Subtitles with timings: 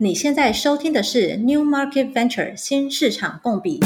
[0.00, 3.80] 你现在收听的是 New Market Venture 新市场共比。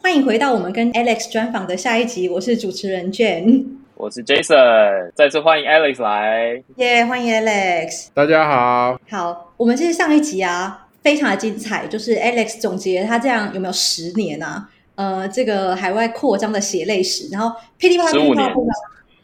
[0.00, 6.60] 欢迎回到我们跟 Alex 专访的下一集，我是主持人 Jane，我是 Jason，再次欢迎 Alex 来。
[6.78, 8.08] 耶，yeah, 欢迎 Alex。
[8.12, 9.00] 大家好。
[9.08, 14.68] 好，我们其实上一集啊，非常的精彩，就是 Alex 总结他这样有没有十年啊？
[15.02, 18.54] 呃，这个海外扩张的血泪史，然后噼里啪啦噼里啪啦，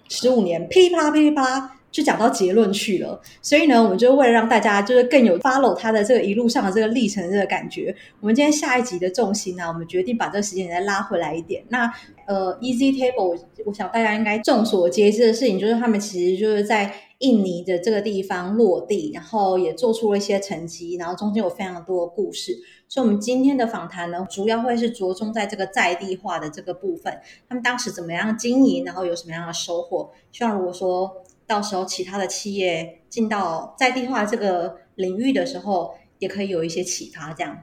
[0.09, 3.21] 十五年噼里啪啦噼里啪啦就讲到结论去了。
[3.41, 11.63] 所以呢，我们就为了让大家就是更有 follow 他的这个一路上的这个历程的这个感觉，我们今天下一集的重心呢，我们决定把这个时间再拉回来一点。
[11.69, 11.89] 那
[12.27, 22.57] 呃，Easy Table，我想大家应该众所皆知的事情，就是他们其实就是在印尼的这个地方落地，然后也做出了一些成绩，然后中间有非常多的故事。
[22.89, 27.21] 所以，我们今天的访谈呢，主要会是着重在这个在地化的这个部分。
[27.49, 30.11] 他们当时怎么样经营，然后有什么样的收获？
[30.33, 37.35] 希望如果说到时候其他的企业进到在地化这个领域的时候，也可以有一些启发。
[37.35, 37.59] 这样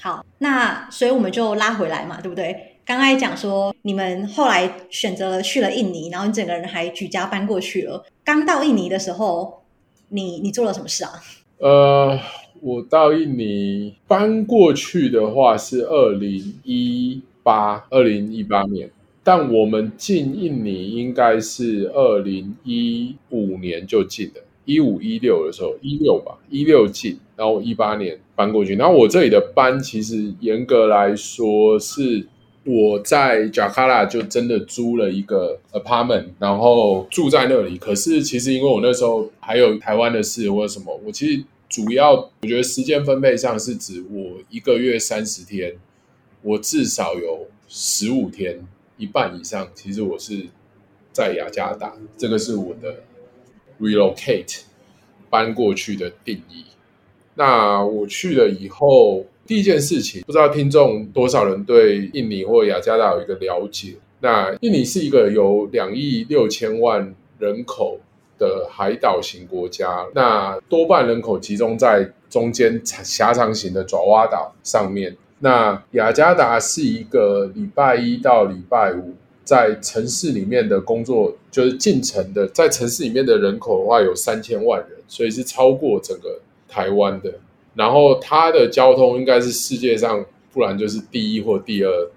[0.00, 2.74] 好，那所以我们就拉回来嘛，对不对？
[2.84, 8.02] 刚才讲说你们后来选择了去了印尼，然后你整个人还举家搬过去了。
[8.28, 9.62] 刚到印尼的时候，
[10.10, 11.12] 你你做了什么事啊？
[11.56, 12.18] 呃。
[12.60, 18.90] 我到印尼搬过去的话是二零一八，二零一八年，
[19.22, 28.74] 但我们进印尼应该是二零一五年就进的，一五一六的时候，一六吧，一六进，然后一八年搬过去。
[28.74, 32.26] 然后我这里的搬，其实严格来说是
[32.68, 37.78] 我在贾卡拉就真的租了一个 apartment，然后住在那里。
[37.78, 41.44] 可是其实因为我那时候还有台湾的事或者什么，我其实。
[41.70, 45.76] 主要我觉得时间分配上是指我一个月三十天，
[46.40, 48.66] 我至少有十五天，
[48.96, 50.46] 一半以上，其实我是
[51.12, 53.02] 在雅加达，这个是我的
[53.78, 54.62] relocate
[55.28, 56.64] 搬过去的定义。
[57.34, 63.94] 那我去了以后，第一件事情，不知道听众多少人对印尼或雅加达有一个了解？
[64.20, 67.98] 那印尼是一个有两亿六千万人口。
[68.38, 75.16] 的海岛型国家，那多半人口集中在中间狭长型的爪哇岛上面。
[75.40, 87.34] 那雅加达是一个礼拜一到礼拜五在城市里面的工作，就是进城的，在城市里面的人口的话有三千万人，所以是超过整个台湾的。
[87.78, 92.10] 然后它的交通应该是世界上，不然就是第一或第二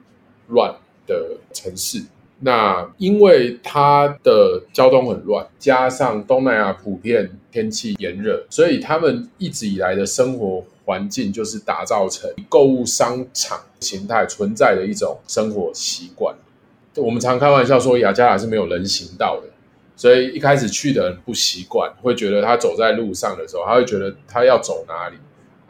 [0.48, 0.74] 乱
[1.06, 2.04] 的城市。
[2.40, 16.36] 那因为它的交通很乱，加上东南亚普遍天气炎热，所以他们一直以来的生活环境就是打造成购物商场形态存在的一种生活习惯。
[16.96, 19.48] 我们常开玩笑说雅加达是没有人行道的，
[19.96, 25.18] 所以一开始去的人不习惯，会觉得他走在路上的时候，他会觉得他要走哪里。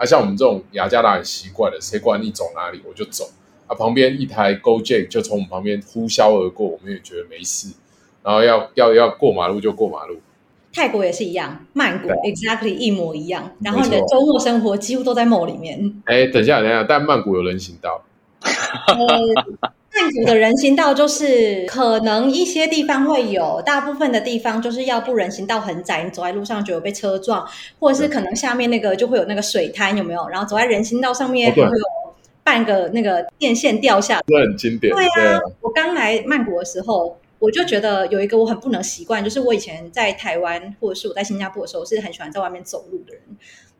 [0.01, 3.29] 啊，像我们这种雅加达很习惯的，谁管你走哪里，我就走。
[3.78, 7.72] 旁边一台 Gojek 就从我们旁边呼啸而过，我们也觉得没事。
[8.23, 10.19] 然后要要要过马路就过马路。
[10.73, 13.51] 泰国也是一样，曼谷 exactly 一模一样。
[13.61, 16.01] 然后你的周末生活几乎都在 mall 里面。
[16.06, 18.03] 哎，等一下等一下，但曼谷有人行道。
[18.41, 27.47] 呃，曼谷的人行道就是可能一些地方会有，大部分的地方就是要不人行道很窄，你走在路上就有被车撞，
[27.79, 30.28] 或者是可能下面那个就会有那个水滩，有没有？
[30.29, 31.69] 然后走在人行道上面会有。
[32.44, 34.91] 半个那个电线掉下来，这很经典。
[34.91, 43.22] 对啊，我刚来曼谷的时候，我就觉得有一个我很不能习惯，就是我以前在台湾或者是我在新加坡的时候，是很喜欢在外面走路的人。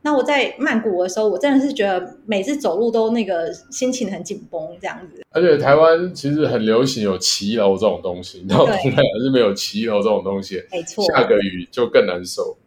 [0.04, 5.22] 那我在曼谷的时候，我真的是觉得每次走路都那个心情很紧绷，这样子。
[5.30, 12.58] 而且台湾其实很流行有骑楼这种东西，然后东南亚是没有骑楼这种东西，没错，下个雨就更难受。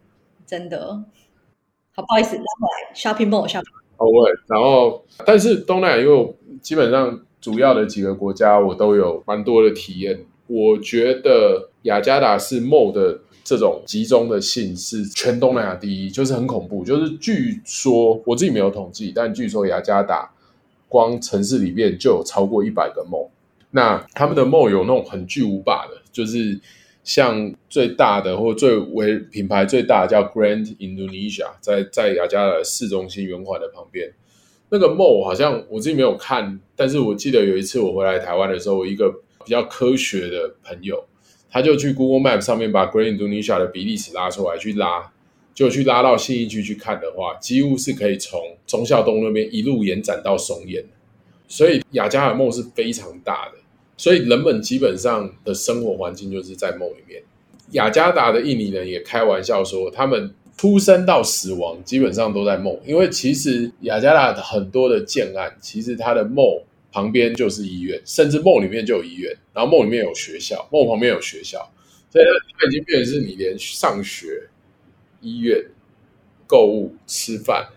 [0.45, 1.03] 真的，
[1.93, 3.63] 好，不好意思，拉回来，shopping mall，shopping。
[3.97, 10.25] 哦，会，然后，但是东南亚，因为我基本上主要的几个国家我都有蛮多的体验。
[10.47, 16.83] 我觉得雅加达是 mall 的这种集中的性是全东南亚第一，就是很恐怖。
[16.83, 20.29] 就是据说我自己没有统计，但据说雅加达
[20.89, 23.29] 光城市里面就有超过一百个 mall。
[23.71, 26.59] 那他们的 mall 有那种很巨无霸的，就是。
[27.05, 34.11] 像最大的或最为品牌最大的叫 Grand Indonesia，在在雅加达市中心圆环的旁边，
[34.69, 39.11] 那个 mall 好像我自己没有看，但是我记得有一次我回来台湾的时候，我一个
[39.45, 41.05] 比较科学的朋友，
[41.55, 45.09] 他就去 Google Map 上面把 Grand Indonesia 的比例尺拉出来去拉，
[45.53, 48.37] 就去拉到信义区去看的话，几乎是可以从
[48.67, 50.83] 忠孝东那边一路延展到松烟，
[51.47, 53.59] 所以雅加达梦是非常大的。
[53.95, 57.23] 所以人们基本上的生活环境就是在梦里面。
[57.71, 66.45] 雅加达的印尼人也开玩笑说，他们出生到死亡基本上都在梦，因为其实雅加达很多的建案，其实它的梦
[66.95, 71.59] 旁边就是医院，甚至梦里面就有医院，然后梦里面有学校，梦旁边有学校，
[72.09, 72.25] 所以
[72.57, 74.47] 它已经变成是你连上学、
[75.19, 75.61] 医院、
[76.47, 77.67] 购物、吃饭，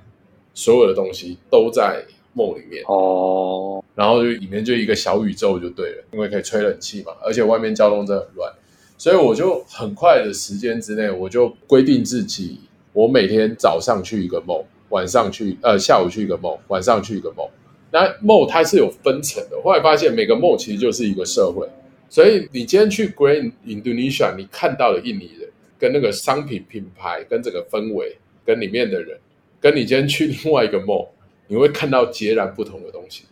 [0.55, 3.83] 所有的东西都在梦里面哦。
[3.97, 8.55] 然后就里面就一个小宇宙就对了，因为可以吹冷气嘛，而且外面交通真的很乱。
[8.97, 12.61] 所以我就很快的时间之内，我就规定自己，
[12.93, 17.51] 我每天早上去一个 mall，晚上去呃下午去一个 mall，晚上去一个 mall。
[17.91, 21.69] 那 mall 它是有分层的，后来发现每个 mall 其实就是一个社会。
[22.09, 25.49] 所以你今天去 Grand Indonesia，你看到的印尼人
[25.79, 29.19] 跟那个商品品牌跟整个氛围跟里面的人，
[29.61, 31.09] 跟你今天去另外一个 mall，
[31.47, 33.25] 你会看到截然不同的东西。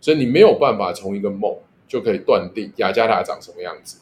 [0.00, 3.98] 所以你没有办法从一个 mall 就可以断定雅加达长什么样子。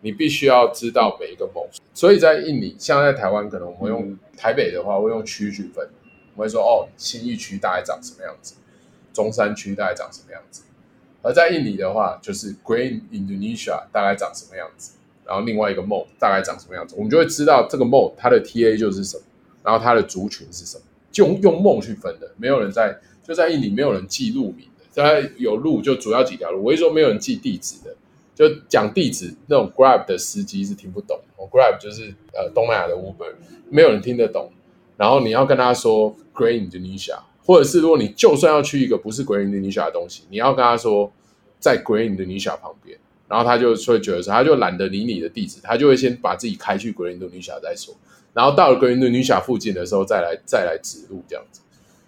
[0.00, 1.64] 你必须要知道每一个梦，
[1.94, 5.88] 所以在印尼，像在台湾，可能我们用台北的话，会用区去分，
[6.34, 8.54] 我会说哦，新义区大概长什么样子，
[9.14, 10.64] 中山区大概长什么样子，
[11.22, 14.92] 而在印尼的话，就是 Green Indonesia 大概长什么样子，
[15.24, 19.22] 然后另外一个梦大概长什么样子，我们就会知道这个梦它的 TA 就是什么，
[19.62, 27.94] 然后它的族群是什么，就用梦去分的，没有人在就在印尼没有人记路名的，在有路就主要几条路，我一说没有人记地址的。
[28.36, 31.16] 就讲地址，那种 Grab 的司机是听不懂。
[31.36, 33.32] 我 Grab 就是呃东南亚的 Uber，
[33.70, 34.50] 没有人听得懂。
[34.96, 41.12] 然后你要跟他说 Green Indonesia，或者是如果你就算要去一个不是 Grand Indonesia 的东西，你要跟他说
[41.58, 42.98] 在 Grand Indonesia 旁边，
[43.28, 47.94] 然后他就会觉得说，他就懒得理你的地址，他就会先把自己开去 Grand Indonesia 再说。
[48.32, 51.60] 然后到了 Grand Indonesia 附近的时候，再来再来指路这样子。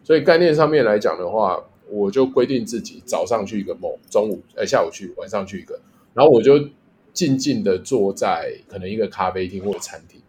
[0.02, 5.78] 所以概念上面来讲的话，我就规定自己早上去一个 mall，中午呃下午去，晚上去一个。
[6.14, 6.68] 然后我就
[7.12, 10.20] 静静的坐在可能一个咖啡厅或者餐厅，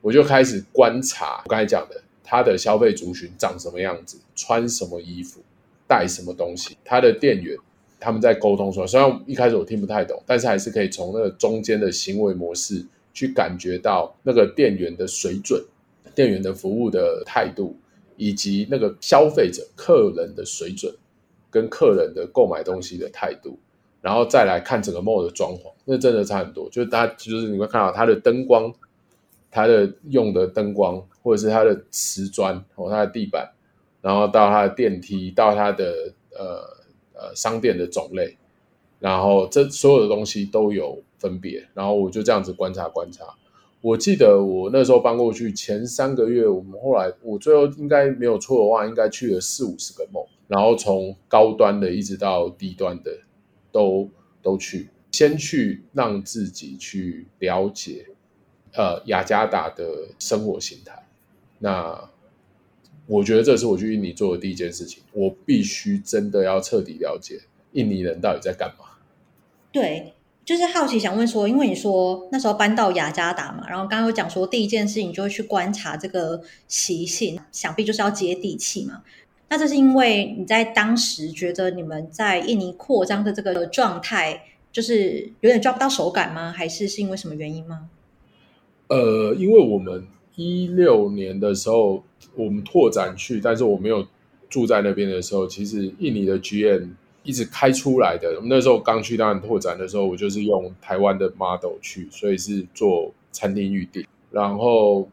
[0.00, 5.40] 我就开始观察我刚才讲的他的消费族群长什么样子，穿什么衣服，
[5.86, 7.56] 带什么东西，他的店员
[8.00, 15.62] 他们在沟通说，虽然一开始我听不太懂，但是还是可以从那个中间的行为模式去感觉到那个店员的水准、
[16.14, 17.76] 店员的服务的态度，
[18.16, 20.92] 以及那个消费者客人的水准
[21.50, 23.58] 跟客人的购买东西的态度。
[24.02, 26.68] 然后再来看整个 mall 的装潢，那真的差很多。
[26.68, 28.70] 就是大家，就是你会看到它的灯光，
[29.50, 33.52] 它的用的灯光，或者是它的瓷砖或它的地板，
[34.00, 36.62] 然后到它的电梯，到它的呃
[37.14, 38.36] 呃商店的种类，
[39.00, 41.66] 然后这所有的东西都有分别。
[41.74, 43.24] 然后我就这样子观察观察。
[43.80, 53.10] 我记得我那时候搬过去前三个月，我们后来我最后应该没有错的话，应该去了四五十个梦然后从高端的一直到低端的。
[53.74, 54.08] 都
[54.40, 58.06] 都去，先去让自己去了解，
[58.72, 59.84] 呃，雅加达的
[60.20, 61.03] 生活形态。
[61.64, 62.10] 那
[63.06, 67.40] 我觉得这是我去印尼做的第一件事情，我必须真的要彻底了解
[67.72, 68.84] 印尼人到底在干嘛。
[69.72, 70.12] 对，
[70.44, 79.02] 就是好奇想问说，因为你说那时候搬到雅加达嘛，然后刚刚有讲说第一件事情就会去观察这个习性，想必就是要接地气嘛。
[79.48, 86.52] 那这是因为你在当时觉得你们在印尼扩张的这个状态，就是有点抓不到手感吗？
[86.52, 87.88] 还是是因为什么原因吗？
[88.88, 92.02] 呃，因为我们一六年的时候，
[92.34, 94.06] 我们拓展去，但是我没有
[94.48, 96.88] 住在那边的时候，其实印尼的 GM
[97.22, 98.34] 一直开出来的。
[98.36, 105.08] 我们那时候刚去当然拓展的时候，我就是用台湾的 model 去，所以是做餐厅预订，然后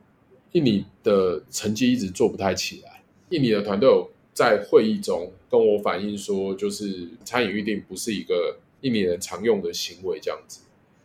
[0.53, 4.09] 印尼的成绩一直做不太起来，印尼的团队有。
[4.33, 10.61] 在会议中跟我反映说，就是餐饮预订不是一个印尼人常用的行为这样子。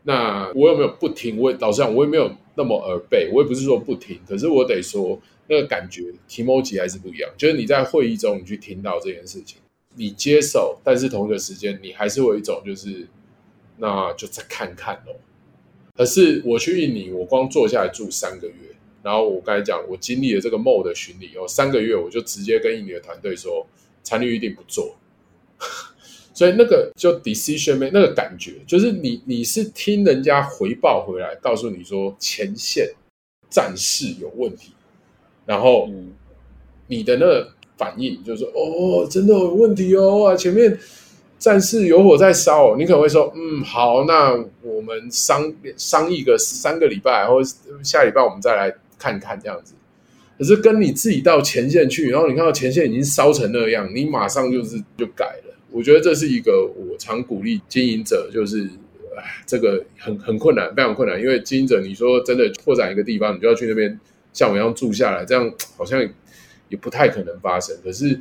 [0.08, 1.36] 那我有没有不听？
[1.36, 3.28] 我老实讲，我也没有那么耳背。
[3.32, 7.28] 我也不是说不听，可是我得说那个感觉提摩吉还是不一样。
[7.36, 9.58] 就是你在会议中，你去听到这件事情，
[9.96, 13.04] 你接受，但是同一个时间，你还是会有一种就是
[13.78, 15.12] 那就再看看咯。
[15.96, 18.54] 可是我去印尼，我光坐下来住三个月。
[19.02, 23.66] 然后我刚才讲，我经历了这个 MO 的巡礼，有三个月，我就直接跟印尼的团队说，
[24.04, 24.96] 餐厅一定不做。
[26.36, 32.90] 所以那个就 decision make 那个感觉，就是你你是听人家回报回来，告诉你说前线
[33.48, 34.72] 战事有问题，
[35.46, 35.88] 然后
[36.88, 40.78] 你的那个反应就是说，哦，真的有问题哦啊，前面
[41.38, 47.48] 战事有火在烧，你可能会说，嗯，好，那我们商商议个三个礼拜，或者
[47.82, 48.76] 下礼拜我们再来。
[48.98, 49.74] 看看这样子，
[50.38, 55.54] 可是跟你自己到前线去，然后你看到前线已经烧成那样，你马上就是就改了。
[55.76, 58.64] 我觉得这是一个我常鼓励经营者，就是
[59.14, 61.20] 哎，这个很很困难，非常困难。
[61.20, 64.00] 因为经营者，你说真的扩展一个地方，你就要去那边
[64.32, 66.00] 像我一样住下来，这样好像
[66.70, 67.76] 也不太可能发生。
[67.84, 68.18] 可是，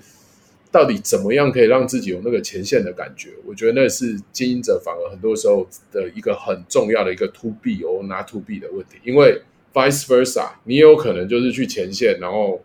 [0.70, 3.30] 到底怎么样可以让自己有那个前线的感觉？
[3.46, 8.98] 我觉得那是经营者反而很多时候的一个很重要的一个 to be or not to B 的问题。
[9.06, 9.42] 因为
[9.74, 12.62] vice versa，你也有可能就是去前线，然后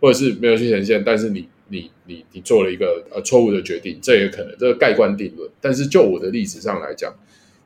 [0.00, 1.48] 或者是没有去前线，但是你。
[1.68, 5.50] 你你你做了一个呃错误的决定，这也可能这个盖棺定论。
[5.60, 7.14] 但是就我的例子上来讲，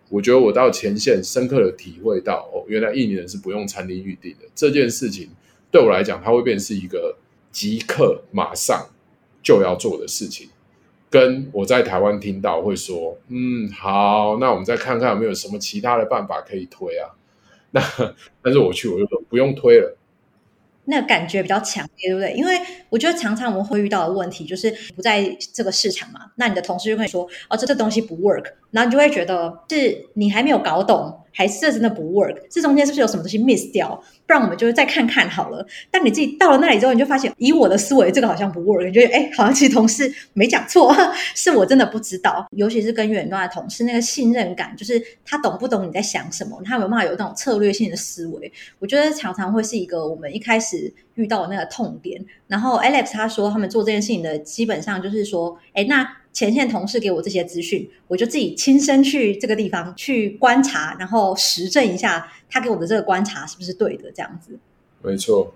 [0.09, 5.29] 我觉得我到前线深刻的体会到，哦，原来印尼人是不用餐厅预订的这件事情，
[5.71, 7.17] 对我来讲，它会变成是一个
[7.51, 8.89] 即刻马上
[9.43, 10.49] 就要做的事情。
[11.11, 17.11] 跟我在台湾听到会说，嗯，好，那我们再看看有没有什么其他的办法可以推啊？
[17.73, 17.81] 那
[18.43, 19.97] 但是我去我就说不用推了。
[20.91, 22.35] 那感觉比较强烈，对不对？
[22.35, 32.37] 因为我觉得常常我们会遇到的问题就是不在这个市场嘛，那你的同事就会说：“哦，这这东西不 work。”然后你就会觉得是你还没有搞懂，还是这真的不 work？
[32.51, 34.01] 这中间是不是有什么东西 miss 掉？
[34.31, 35.67] 不然我们就是再看看好了。
[35.91, 38.87] 但你自己到了那里之后，你就发现，以我的思维，这个好像不 work。
[38.87, 40.95] 你觉得，哎，好像其实同事没讲错，
[41.35, 42.47] 是我真的不知道。
[42.53, 48.53] 尤其是跟远端的同事，那个信任感，就是他懂不懂你在想什么，他有没有办法有那种策略性的思维？
[48.79, 52.25] 我觉得常常会是一个我们一开始遇到的那个痛点。
[52.47, 56.20] 然后 Alex 他说，他们做这件事情的基本上就是说，哎，那。
[56.33, 64.59] 前线同事给我这些资讯，我就自己亲身去这个地方去观察，然后实证一下他给我的这个观察是不是对的，这样子。
[65.03, 65.53] 没错。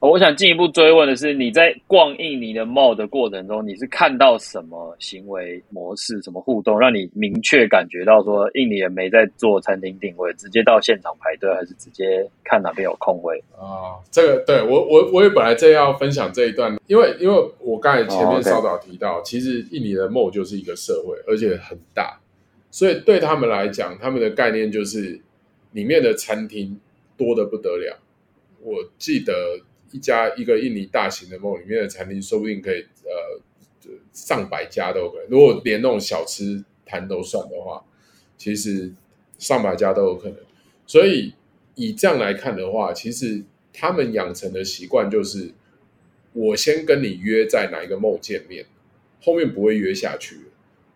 [0.00, 13.42] 我想进一步追问的是，你在逛印尼的 mall 的过程中，你是看到什么行为模式、什么互动，让你明确感觉到说印尼人没在做餐厅定位，直接到现场排队，还是直接看哪边有空位？
[13.58, 19.26] 啊，这个对我我我也本来正要分享这一段，因为因为我刚才前面稍早提到，oh, okay.
[19.26, 22.16] 其实印尼的 mall 就是一个社会，而且很大，
[22.70, 25.20] 所以对他们来讲，他们的概念就是
[25.72, 26.78] 里面的餐厅
[27.16, 27.98] 多的不得了。
[28.62, 29.34] 我记得。
[29.90, 35.26] 一家一个印尼大型的 mall 里面的餐厅，说不定可以呃上百家都有可能。
[35.28, 37.84] 如果连那种小吃摊都算的话，
[38.36, 38.92] 其实
[39.38, 40.36] 上百家都有可能。
[40.86, 41.34] 所以
[41.74, 43.42] 以这样来看的话，其实
[43.72, 45.52] 他们养成的习惯就是，
[46.32, 48.66] 我先跟你约在哪一个 mall 见面，
[49.22, 50.36] 后面不会约下去。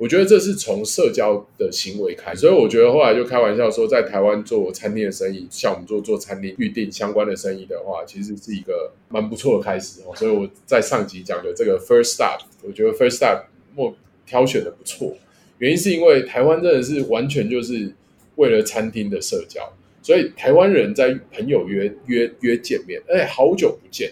[0.02, 10.12] 我觉得这是从社交的行为开始，所以我觉得后来就开玩笑说，在台湾做餐厅的生意，像我们做做餐厅预订相关的生意的话，其实是一个蛮不错的开始哦。
[10.16, 13.44] 所以我在上集讲的这个 first stop，我觉得 first stop
[13.76, 13.94] 我
[14.26, 15.16] 挑选的不错，
[15.58, 17.94] 原因是因为台湾真的是完全就是
[18.34, 24.10] 为了餐厅的社交，所以台湾人在朋友约约约见面，哎，好久不见，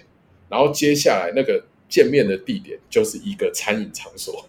[0.49, 4.47] 然后接下来那个见面的地点就是一个餐饮场所。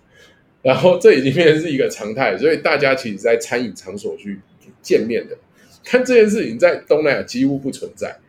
[0.62, 4.40] 然后这已经变成是一个常态，所以大家其实，在餐饮场所去
[4.82, 5.36] 见面的，
[5.84, 8.20] 看这件事情在东南亚几乎不存在。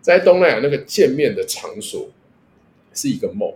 [0.00, 2.10] 在东南亚那个见面的场所
[2.92, 3.52] 是一个梦，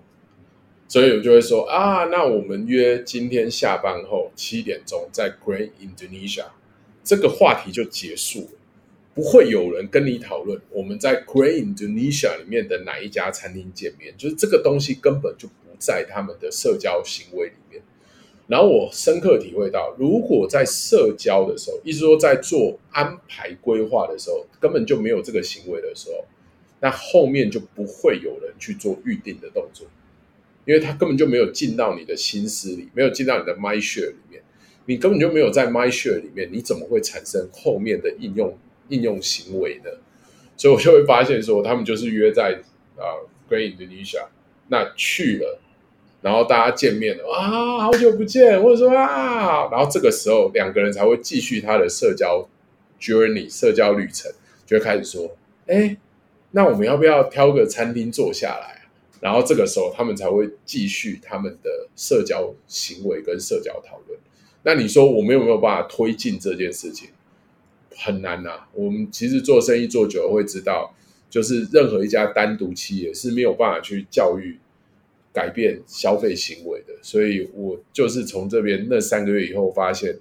[0.87, 6.45] 所以我就会说啊，那我们约今天下班后七点钟在 Grand Indonesia，
[7.03, 8.59] 这个话题就结束了，
[9.13, 17.83] 不会有人跟你讨论我们在 Grand Indonesia 里面的哪一家餐厅见面，就是这个东西根本就不在他们的社交行为里面。
[18.49, 26.25] 然后我深刻体会到，如果在社交的时候，意思说在做安排规划的时候，根本就没有这个行为的时候，
[26.81, 29.87] 那后面就不会有人去做预定的动作，
[30.65, 34.41] 因为他根本就没有进到你的心思里，没有进到你的 My share 里面，
[34.85, 38.57] 你根本就没有在 My share 里面，你怎么会产生后面的应用
[38.91, 39.91] 应用行为呢？
[40.57, 42.61] 所以我就会发现说，他们就是约在
[42.97, 43.19] 啊
[43.51, 44.27] ，Great Indonesia，
[44.69, 45.61] 那去了。
[46.27, 52.45] 然后大家见面了啊，好久不见，或者说啊，然后这个时候两个人才会继续他的社交
[53.01, 54.29] journey、社交旅程，
[54.67, 55.37] 就会开始说，
[55.69, 55.97] 哎，
[56.51, 58.89] 那我们要不要挑个餐厅坐下来？
[59.21, 64.19] 然后这个时候他们才会继续他们的社交行为跟社交讨论。
[64.65, 67.11] 那你说我们有没有办法推进这件事情？
[67.95, 70.93] 很难呐、我们其实做生意做久了会知道，
[71.31, 74.59] 就是任何一家单独企业是没有办法去教育。
[75.37, 80.17] 改变消费行为的，所以我就是从这边那三个月以后，发现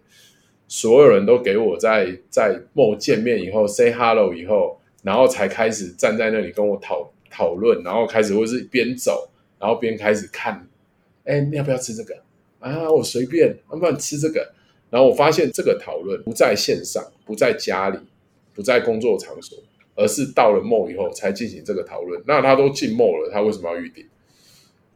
[0.68, 10.68] 所有人都给我在在梦见面以后 say hello 以后，然后才开始站在那里跟我讨讨论，然后开始或是边走，然后边开始看，
[11.24, 12.14] 哎，你要不要吃这个
[12.60, 12.92] 啊？
[12.92, 14.52] 我随便，要不要吃这个。
[14.90, 18.00] 然后我发现这个讨论不在线上，不在家里，
[18.54, 19.58] 不在工作场所，
[19.96, 22.22] 而是到了梦以后才进行这个讨论。
[22.28, 24.06] 那他都进梦了，他为什么要预定？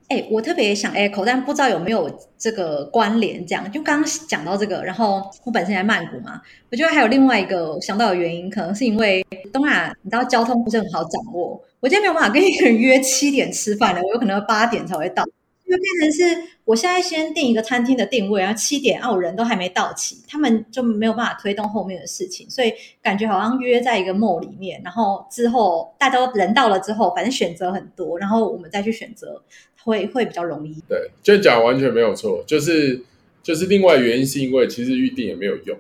[0.10, 3.46] 哎，我特别想 echo，但不知道有没有这个关联。
[3.46, 9.24] 这样，就刚刚讲到这个，然后我本身在曼谷嘛，我觉得还有另外一个想到的原因，可能是因为
[9.54, 11.62] 东亚，你知道交通不是很好掌握。
[11.80, 15.24] 我今天没有办法跟一个人约七点吃饭的，我有可能八点才会到。
[15.69, 29.43] 就变成是我现在先定一个餐厅的定位，然后七点啊，我人都还没到齐，他们就没有办法推动后面的事情，所以感觉好像约在一个 mall 里面，然后之后大家都人到了之后，反正选择很多，然后我们再去选择，
[29.83, 30.75] 会会比较容易。
[30.88, 33.03] 对，就讲完全没有错，就是
[33.43, 35.77] 就是另外原因是因为其实预定也没有用，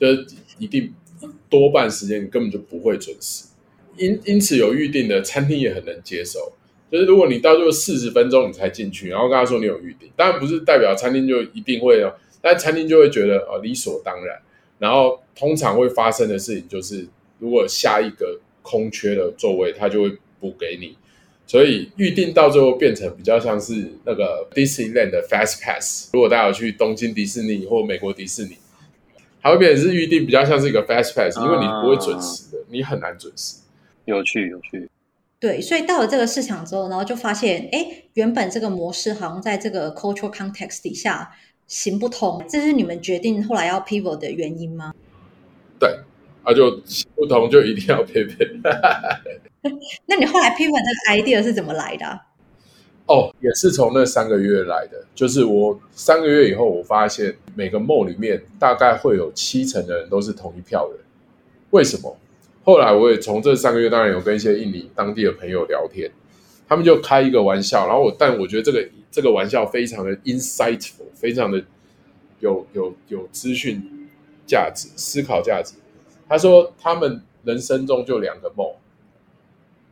[0.00, 0.26] 就是
[0.58, 0.92] 一定
[1.48, 3.44] 多半时间你根本就不会准时，
[3.96, 6.52] 因因此有预定的餐厅也很能接受。
[6.94, 14.38] 就是如果你到最后四十分钟你才进去，然后跟他说你有预定，当然不是代表餐厅就一定会哦，但餐厅就会觉得哦理所当然。
[14.78, 17.04] 然后通常会发生的事情就是，
[17.40, 20.96] 如果下一个空缺的座位，他就会补给你。
[21.48, 26.10] 所以预定到最后变成比较像是那个 Disneyland 的 Fast Pass。
[26.12, 28.56] 如果大家有去东京迪士尼或美国迪士尼，
[29.42, 33.56] 它会变成是预定比较像是一个 Fast Pass，因为你不会准时的，你很难准时。
[34.04, 34.88] 有趣，有趣。
[35.44, 41.30] 对，所以到了这个市场之后，然后就发现，哎，原本这个模式好像在这个 cultural context 底下
[41.66, 44.94] 行不通，这是你们决定后来要 pivot 的原因吗？
[45.78, 45.98] 对，
[46.44, 48.58] 啊，就行不通就一定要 pivot。
[50.08, 52.20] 那你后来 pivot 的 idea 是怎么来的？
[53.04, 61.00] 哦，也是从那三个月来的，就是我三个月以后，我发现每个 mall 里面大概会有七成的人都是同一票人，
[61.68, 62.16] 为什么？
[62.64, 66.10] 后来我也从这三个月，当然有跟一些印尼当地的朋友聊天，
[66.66, 71.62] 他们就开一个玩笑，然后我，但我觉得这个这个玩笑非常的 insightful，非常的
[72.40, 74.08] 有有有资讯
[74.46, 75.74] 价值、思考价值。
[76.26, 78.66] 他说他们人生中就两个梦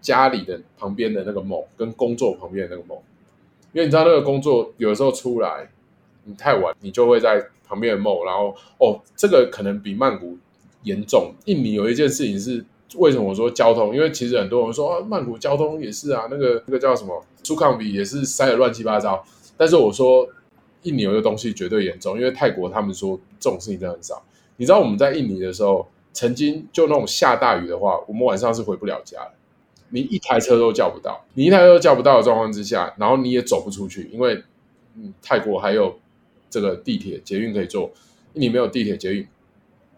[0.01, 2.99] 家里的旁边的那个梦跟工作旁边的那个梦
[3.75, 5.69] 因为你知道那个工作有的时候出来
[6.25, 10.39] 你太晚，你就会在旁边的梦然后哦，这个可能比曼谷。
[10.83, 12.65] 严重，印尼有一件事情是
[12.97, 13.95] 为什么我说交通？
[13.95, 19.25] 因为其实很多人说啊，曼谷交通也是啊，那个那个叫什么苏康比也是塞得乱七八糟。
[19.57, 20.29] 但是我说
[20.83, 24.23] 印尼有一个东西绝对严重，因为泰国他们说这种事情真的很少。
[24.57, 29.33] 你知道我们在印尼的时候，曾经就那种下大雨的话，我们晚上是回不了家的，
[29.91, 34.43] 你一台车都叫不到，你一台车都叫不到的状况之下，然后你也走不出去，因为
[34.97, 35.99] 嗯，泰国还有
[36.51, 37.91] 这个地铁捷运可以坐，
[38.35, 39.27] 印尼没有地铁捷运。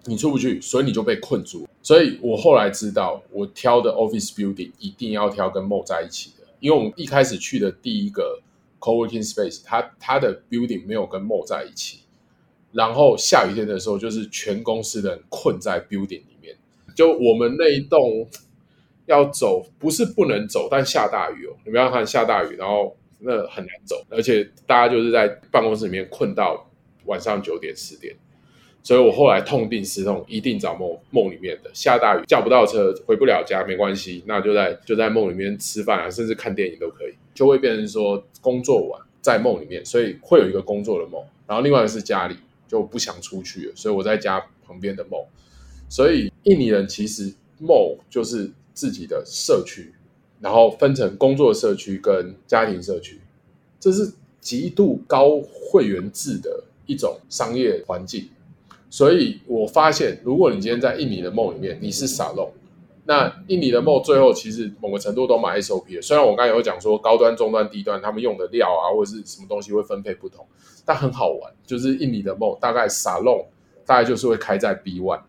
[0.06, 1.66] 你出不去，所以你就被困住。
[1.82, 8.40] 所以我后来知道，我挑的 office building 一定要挑跟 mall 在一起的，因为我们一开始去的第一个
[8.80, 12.00] co-working space，它它的 building 没有跟 mall 在一起。
[12.72, 16.56] 然后下雨天的时候，就是全公司的人困在 building 里面。
[16.94, 18.28] 就我们那一栋
[19.06, 26.68] 要走，不是不能走，但下大雨哦，你不要看下大雨，然后那很难走，而且大家就是在办公室里面困到
[27.04, 28.14] 晚上九点十点。
[28.84, 31.70] 所以我后来痛定思痛，一定找梦梦里面的。
[31.72, 37.14] 下大雨叫不到车，回不了家没关系，那就在就在梦里面吃饭啊，甚至看电影都可以。
[37.32, 41.24] 就会变成说工作完在梦里面，所以会有一个工作的梦。
[41.46, 42.36] 然后另外一个是家里
[42.68, 45.18] 就不想出去，所以我在家旁边的梦。
[45.88, 49.94] 所以印尼人其实梦就是自己的社区，
[50.40, 53.18] 然后分成工作社区跟家庭社区，
[53.80, 58.28] 这是极度高会员制的一种商业环境。
[58.94, 62.48] 所以我发现，如果你今天在印尼的梦里面，你是沙龙，
[63.06, 66.00] 那印尼的梦最后其实某个程度都买 SOP 了。
[66.00, 70.46] 虽然我刚才有讲说高端、中端、低端，他们用的料啊或者是什么东西会分配不同，
[70.84, 73.44] 但很好玩，就是印尼的梦大概沙龙
[73.84, 75.22] 大概就是会开在 B one，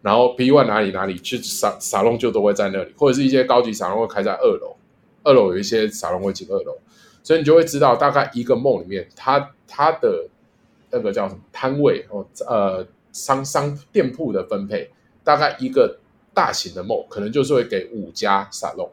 [0.00, 4.74] 然后 B one 哪里哪里去沙沙龙就都会在那里，或者是一些高级沙龙会开在二楼，
[5.22, 6.74] 二楼有一些沙龙会进二楼，
[7.22, 10.26] 所以你就会知道大概一个梦里面它它的。
[10.96, 12.24] 那个叫什么摊位哦？
[12.46, 14.90] 呃，商商店铺的分配，
[15.22, 16.00] 大概一个
[16.34, 18.92] 大型的 mall 可能就是会给五家沙龙，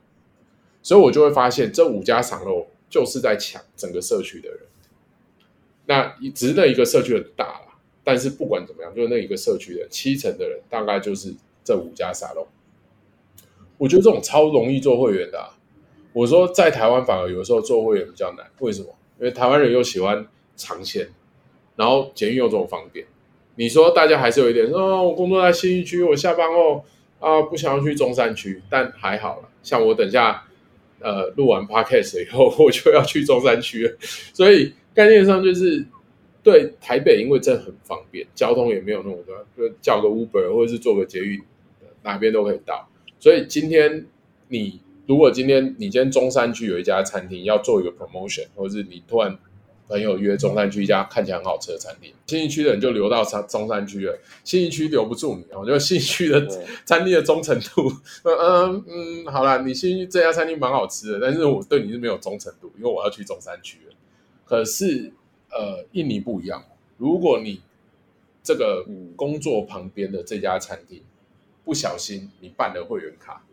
[0.81, 4.59] 所以我就会发现这五家沙龙就是在抢整个社区的人。
[5.87, 12.47] 那只是那一个社区很大了，但是不管怎么样，就是那一个社区的七成的人大概就是这五家沙龙。
[13.77, 15.49] 我觉得这种超容易做会员的。
[16.13, 18.89] 我说在台湾反而有时候做会员比较难，为什么？
[19.17, 21.09] 因为台湾人又喜欢尝鲜。
[21.77, 23.07] 然后捷运又这么方便，
[23.61, 26.83] 你说大家还是有一点说，哦，我工作在信义区，我下班后
[27.19, 29.49] 啊不想要去中山区，但还好了。
[29.61, 30.47] 像我等下
[30.99, 33.95] 呃录完 podcast 以后， 我就要去中山区了。
[34.33, 35.85] 所以概念上就是
[36.41, 41.39] 对台北，因为真的很方便，交通也没有那么多，就叫个 Uber 或者是坐个捷运，
[42.01, 42.89] 哪边都可以到。
[43.19, 44.07] 所以今天
[44.47, 49.37] 你如果今天你今天中山区有一家餐厅要做一个 promotion，或者是你突然
[49.91, 56.47] 朋友约中山区一家看起来很好吃的餐厅，新义区的人就留到中中山区了，新义区留不住你，然后就信义区的
[56.85, 57.91] 餐厅的忠诚度，
[58.23, 63.93] 嗯嗯嗯，好啦，你信义这家餐厅蛮好吃的，但是我对你是没有忠诚度，因为我要去中山区了。
[64.45, 65.11] 可是
[65.49, 66.63] 呃，印尼不一样，
[66.97, 67.59] 如果你
[68.41, 68.85] 这个
[69.17, 71.01] 工作旁边的这家餐厅，
[71.65, 73.43] 不小心你办了会员卡，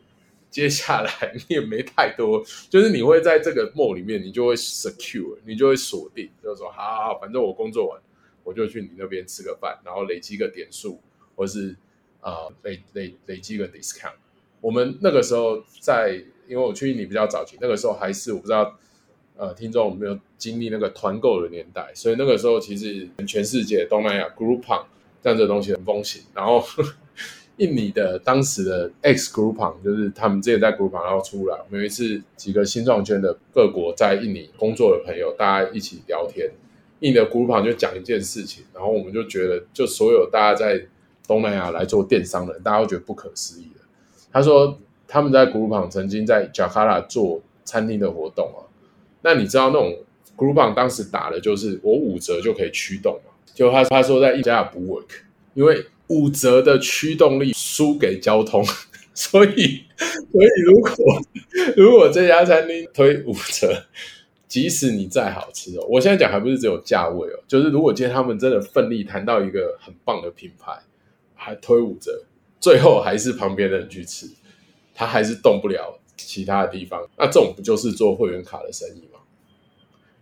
[0.58, 8.00] 接下来你也没太多，就是你会在这个 mall 里面，你就会 secure，你就会锁定，就说，好好好，反正我工作完，
[8.42, 11.00] 我就去你那边吃个饭，然后累积个点数，
[11.36, 11.76] 或是
[12.22, 14.14] 呃累累累积个 discount。
[14.60, 18.76] 我们那个时候在，因为我去印尼比较早期，那个时候还是我不知道，
[19.36, 24.86] 呃，听众有没有经历那个团购的年代，所以那个时候其实全世界东南亚 Groupon
[25.22, 26.66] 这样的东西很风行，然后。
[27.58, 36.50] 印尼的当时的 X Groupon 就是他们之前在 Groupon 然后出来，有一次几个新创圈的各国在印尼工作的朋友，大家一起聊天，
[37.00, 40.86] 印尼的 Groupon 就讲一件事情，然后我们就觉得，就所有大家在
[41.26, 43.80] 东南亚来做电商的人，大家都觉得不可思议的。
[44.32, 48.62] 他说他们在 Groupon 曾经在 Jakarta 做餐厅的活动啊，
[49.22, 49.94] 那你知道那种
[50.36, 53.32] Groupon 当时打的就是我五折就可以驱动嘛？
[53.52, 55.08] 就他他说在印加不 work，
[55.54, 58.64] 因为五折的驱动力输给交通，
[59.14, 59.84] 所以，
[60.32, 61.22] 所以如果
[61.76, 63.84] 如果这家餐厅推五折，
[64.46, 70.72] 即使你再好吃哦，我现在讲还不是只有价位哦，就是如果今天他们真的奋力谈到一个很棒的品牌，
[71.34, 72.24] 还推五折，
[72.58, 74.26] 最后还是旁边的人去吃，
[74.94, 79.20] 他还是动不了其他的地方，那这种不就是做会员卡的生意吗？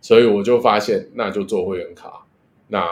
[0.01, 2.25] 所以我就发现，那就做会员卡，
[2.67, 2.85] 那。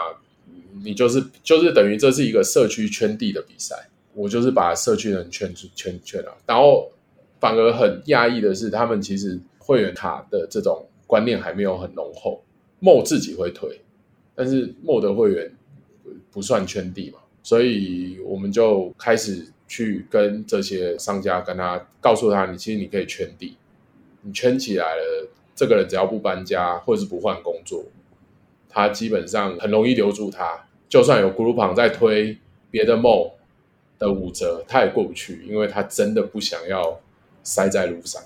[0.84, 3.74] 你就是就是等于这是一个社区圈地的比赛，
[4.14, 6.90] 我就是把社区人圈圈圈了，然后
[7.40, 12.42] 反而很讶异的是，他们其实会员卡的这种观念还没有很浓厚
[12.78, 13.80] 莫自己会推，
[14.34, 15.50] 但是莫的会员
[16.30, 23.56] 不算圈地嘛，所以我们就开始去跟这些商家跟他告诉他，你其实你可以圈地，
[24.22, 27.84] 你圈起来了，这个人只要不搬家或者是不换工作，
[28.68, 30.65] 他基本上很容易留住他。
[30.96, 32.34] 就算有 Groupon 在推
[32.70, 33.30] 别的 mall
[33.98, 36.98] 的五折，他也过不去，因为他真的不想要
[37.42, 38.22] 塞在路上。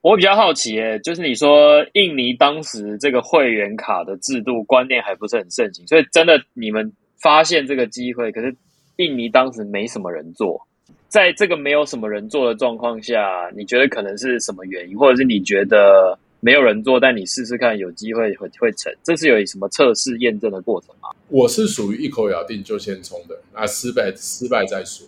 [0.00, 8.56] 我比较好奇，诶，就是你说印尼当时这个会员卡的制度观念还不是很盛行，所以真的你们发现这个机会，可是
[8.96, 10.66] 印尼当时没什么人做，
[11.08, 16.18] 在这个没有什么人做的状况下，你觉得可能是什么原因，或者是你觉得？
[16.40, 18.92] 没有人做，但你试试看，有机会会会成。
[19.02, 21.08] 这是有什么测试验证的过程吗？
[21.28, 25.06] 我是属于一口咬定就先冲的，那，失败失败再说。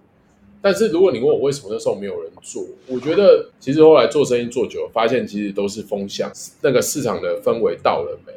[0.60, 8.32] 但是如果你问我为什么那时候没有人做，我觉得其实后来做生意做久，发现其实都是风向，那个市场的氛围到了没。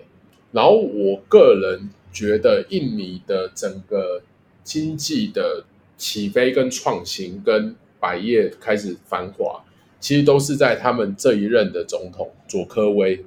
[0.51, 4.21] 然后我个人觉得，印尼的整个
[4.63, 5.63] 经济的
[5.97, 9.63] 起飞跟创新，跟百业开始繁华。
[10.01, 13.23] 其实都是在他们这一任的总统佐科威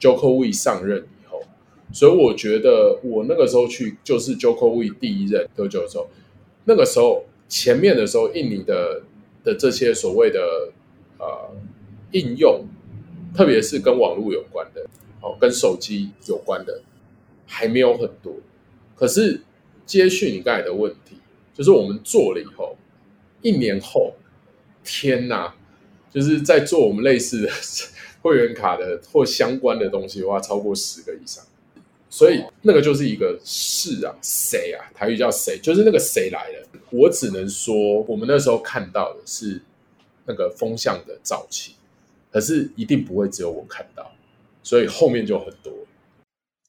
[0.00, 1.40] Jokowi 上任以后，
[1.92, 6.08] 所以我觉得我那个时候去就是 Jokowi 第一任喝酒的时候，
[6.64, 9.02] 那个时候前面的时候，印尼的
[9.44, 10.40] 的这些所谓的
[11.18, 11.50] 呃
[12.10, 12.64] 应用，
[13.34, 14.84] 特别是跟网络有关的，
[15.20, 16.82] 哦，跟手机有关的
[17.46, 18.34] 还没有很多。
[18.96, 19.40] 可是
[19.86, 21.16] 接续你刚才的问题，
[21.54, 22.76] 就是我们做了以后，
[23.42, 24.14] 一年后，
[24.82, 25.54] 天哪！
[26.10, 27.50] 就是在做我们类似的
[28.22, 31.44] 会员卡的 或相关的东西的话，超过十个以上，
[32.08, 34.84] 所以那个就是一个是啊，谁啊？
[34.94, 35.58] 台语叫谁？
[35.62, 36.66] 就是那个谁来了？
[36.90, 39.62] 我只能说，我们那时候看到的是
[40.26, 41.74] 那个风向的早期，
[42.32, 44.10] 可是一定不会只有我看到，
[44.62, 45.72] 所以后面就很多。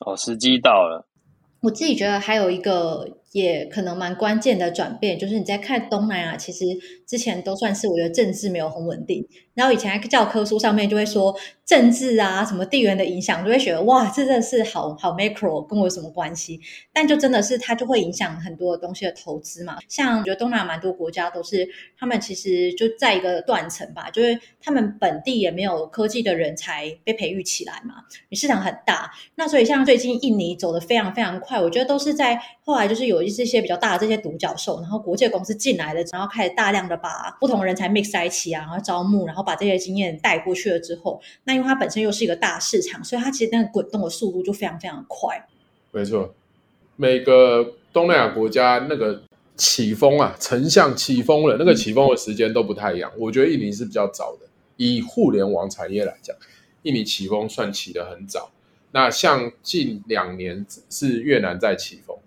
[0.06, 1.06] 哦，时机到了。
[1.62, 6.66] 我自己觉得还有一个也可能蛮关键的转变，就是你在看东南亚，其实
[7.08, 11.34] 之前都算是我觉得政治没有很稳定，然后以前在教科书上面就会说
[11.66, 16.60] 政治啊什么地缘的影响，就会觉得哇，这真的是好好 macro，跟我有什么关系？
[16.92, 19.78] 但就真的是它就会影响很多东西的投资嘛。
[19.88, 21.68] 像我觉得东南亚蛮多国家都是
[21.98, 27.96] 他们其实就在一个断层吧，就是他们本地也没有科技的人才被培育起来嘛，
[28.30, 45.48] 你市场很大，那所以像最近印尼走得非常非常快，我觉得都是在后来就是有就是一些比较大的这些独角兽，然后国际公司进来了，然后开始大量的把不同人才 mix 在一起啊，然后招募，然后把这些经验带过去了之后，那因为它本身又是一个大市场，所以它其实那个滚动的速度就非常非常快。
[45.92, 46.34] 没错，
[46.96, 49.22] 每个东南亚国家那个
[49.56, 53.12] 起风啊，成像起风了，那个起风的时间都不太一样。
[53.18, 56.36] 我觉得印尼是比较早的，以互联网产业来讲，
[56.84, 58.50] 印尼起风算起得很早。
[58.94, 62.18] 那像近两年是越南在起风，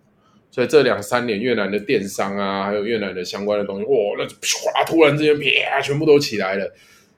[0.54, 6.72] 所以这两三年越南的电商啊，还有越南的相关的东西，哇，那唰，突然之间啪，全部都起来了。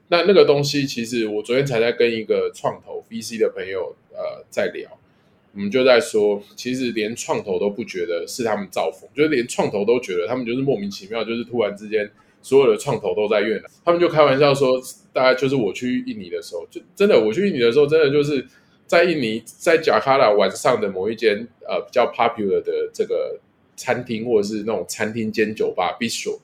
[0.07, 4.89] 那那个东西，其实我昨天才在跟一个创投 VC 的朋友呃在聊，
[5.53, 12.09] 我们就在说，其实连创投都不觉得是他们造风，就是连创投都觉得他们就是莫名其妙，就是突然之间
[12.41, 14.81] 所有的创投都在越南，他们就开玩笑说，
[15.13, 18.43] 大概就是我去印尼的时候，就真的我去印尼的时候，真的就是。
[18.87, 23.37] 在印尼，在贾卡拉晚上的某一间呃比较 popular 的这个
[23.75, 26.39] 餐厅，或者是那种餐厅兼酒吧 bistro，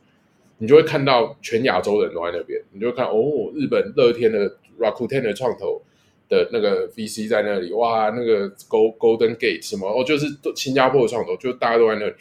[0.57, 2.61] 你就会看到全亚洲人都在那边。
[2.73, 5.81] 你就会看哦，日本乐天的 Rakuten 的创投
[6.27, 12.13] 的那个 VC 在那里，哇，那个 go Golden Gate 什么哦，就是新加坡的创投，就大家都在那里。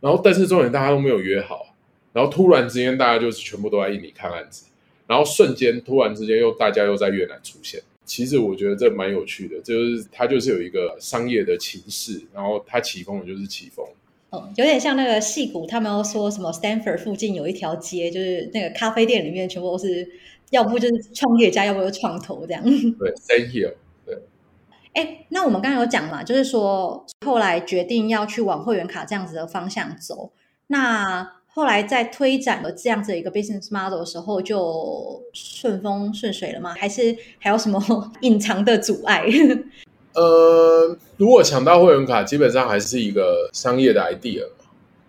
[0.00, 1.74] 然后，但是重点大家都没有约好，
[2.12, 4.66] 然后突然之间大家就是全部都在印尼看案子，
[5.06, 7.80] 然后瞬间突然之间又大家又在越南出现。
[8.10, 13.86] 其实我觉得这蛮有趣的，就是它就是有一个商业的情势，然后它起风的就是起风。
[14.30, 20.08] 哦，有点像那个矽谷，他们要说什么？Stanford 附近有一条街，就是那个咖啡店里面全部都是，
[20.50, 22.60] 要不就是创业家，要不就是创投这样。
[22.64, 23.12] 对
[23.46, 23.74] here。
[24.04, 24.18] 对。
[24.94, 30.32] 哎，那我们刚刚有讲嘛，就是说后来决定要去往会员卡这样子的方向走，
[30.66, 31.39] 那。
[31.52, 36.74] 后来在推展了这样子一个 business model 的时候，就顺风顺水了吗？
[36.74, 37.80] 还是还有什么
[38.22, 39.26] 隐藏的阻碍？
[40.14, 44.44] 呃，如果抢到会员卡，基本上还是一个商业的 idea。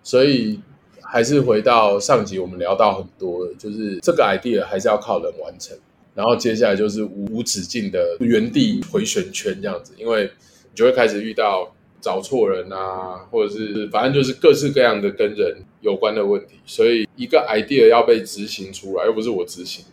[0.04, 0.60] 所以
[1.02, 5.78] 还是回到上集我们聊到很多，就是这个 idea 还是要靠人完成。
[6.16, 11.72] 然后接下来就是无止境的原地回旋圈这样子，因为你就会开始遇到。
[12.04, 19.84] 找错人啊，或者是反正就是各式各样的跟人有关的问题，所以一个 idea 要被执行出来，又不是我执行，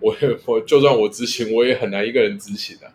[0.00, 2.92] 我我就算我执行，我也很难一个人执行啊。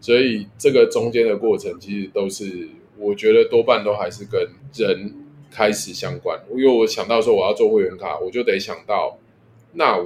[0.00, 4.40] 所以这个中间的过程，其实都是我觉得多半都还是跟
[4.74, 5.14] 人
[5.50, 6.40] 开始相关。
[6.50, 9.18] 因为我想到说我要做会员卡，我就得想到，
[9.74, 9.98] 那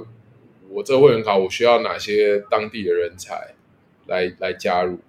[0.69, 3.53] 我这会员卡我需要哪些当地的人才
[4.07, 4.99] 来来加入？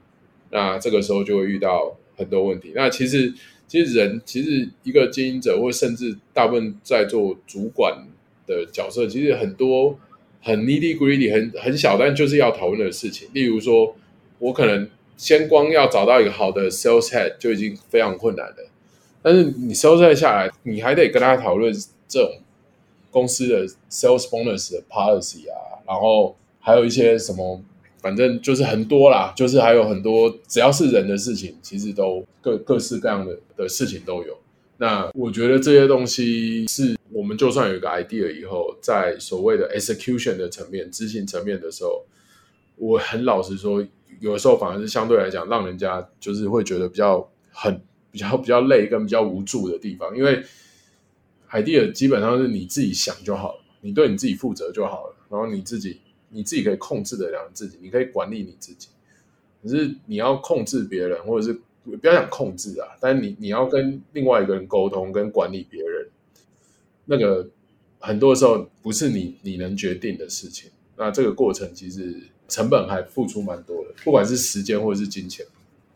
[0.51, 1.97] 那这个时候就会遇到。
[2.19, 3.31] 很多问题，那其实
[3.69, 8.07] 其实人其实一个经营者，或甚至大部分在做主管
[8.47, 9.99] 的角色，其实很多
[10.43, 13.29] 很 needy greedy 很很小，但就是要讨论的事情。
[13.33, 13.97] 例如说，
[14.39, 18.71] 我可能先光要找到一个好的 sales head 就已经非常困难了，
[19.23, 21.73] 但是你 sales head 下来，你还得跟他讨论
[22.07, 22.31] 这种
[23.11, 27.61] 公司的 sales bonus 的 policy 啊，然后还有一些什么。
[28.01, 34.39] 反正就是很多啦，就是还有很多，只要是人的事情，其实都各各式各样的的事情都有。
[34.79, 42.05] 那我觉得这些东西是我们就算有一个 idea 以后，在所谓的 execution 的层面、执行层面的时候，
[42.77, 43.85] 我很老实说，
[44.21, 47.81] 有的时候反而是相对来讲，让人家就是会觉得比较很
[48.13, 50.45] 比较比较累跟比较无助的地方，因为
[51.51, 56.01] idea 基本上是你自己想就好了，你对你自己负责就好了，然后你自己。
[56.29, 58.89] 你自己可以控制得了自己，你可以管理你自己。
[59.63, 61.53] 可是你要控制别人，或者是
[61.85, 66.09] 不要想控制啊，但你你要跟另外一个人沟通，跟管理别人，
[67.05, 67.49] 那个
[67.99, 70.71] 很多时候不是你你能决定的事情。
[70.97, 72.15] 那这个过程其实
[72.49, 75.45] 成本还付出蛮多的，不管是时间或者是金钱。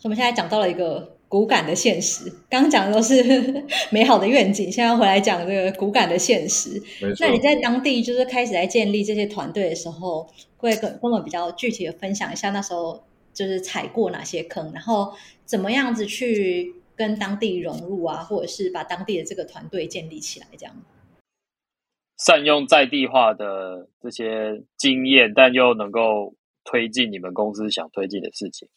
[0.02, 1.16] 我们现在讲到了一个。
[1.30, 3.22] 骨感的现实，刚刚讲的都是
[3.92, 6.82] 美好的愿景，现在回来讲这个骨感的现实。
[7.20, 15.12] 那你在当地就是开始来建立这些团队的时候，会跟跟我们比较具体的分享一下那时候就是踩过哪些坑，然后
[15.44, 20.74] 怎么样子去跟当地融入啊，或者是把当地的这个团队建立起来，这样。
[22.18, 28.68] 善用在地化的这些经验，但又能够推进你们公司想推进的事情。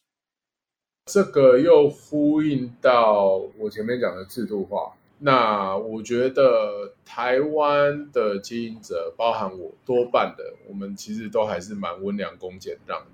[1.06, 4.94] 这个又呼应到我前面讲的制度化。
[5.20, 13.06] 那我觉得台湾的经营者，包含我，多半的我们其实都还是蛮温良恭俭让的。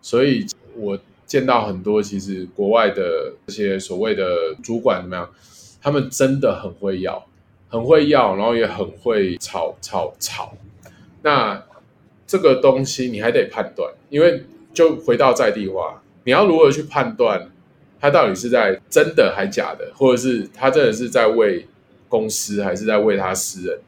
[0.00, 5.30] 所以我见到很多其实国外的这些所谓的主管怎么样，
[5.80, 7.24] 他们真的很会要，
[7.68, 10.54] 很会要，然后也很会吵吵吵。
[11.22, 11.64] 那
[12.26, 16.01] 这个东西你还得判断，因为就回到在地化。
[16.24, 17.50] 你要如何去判断
[18.00, 21.66] 他到底是在真的还假的，或者是他真的是在为
[22.08, 23.78] 公司，还是在为他私人？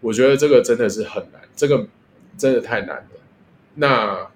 [0.00, 1.86] 我觉得这个真的是很难，这个
[2.36, 3.10] 真的太难了。
[3.74, 4.26] 那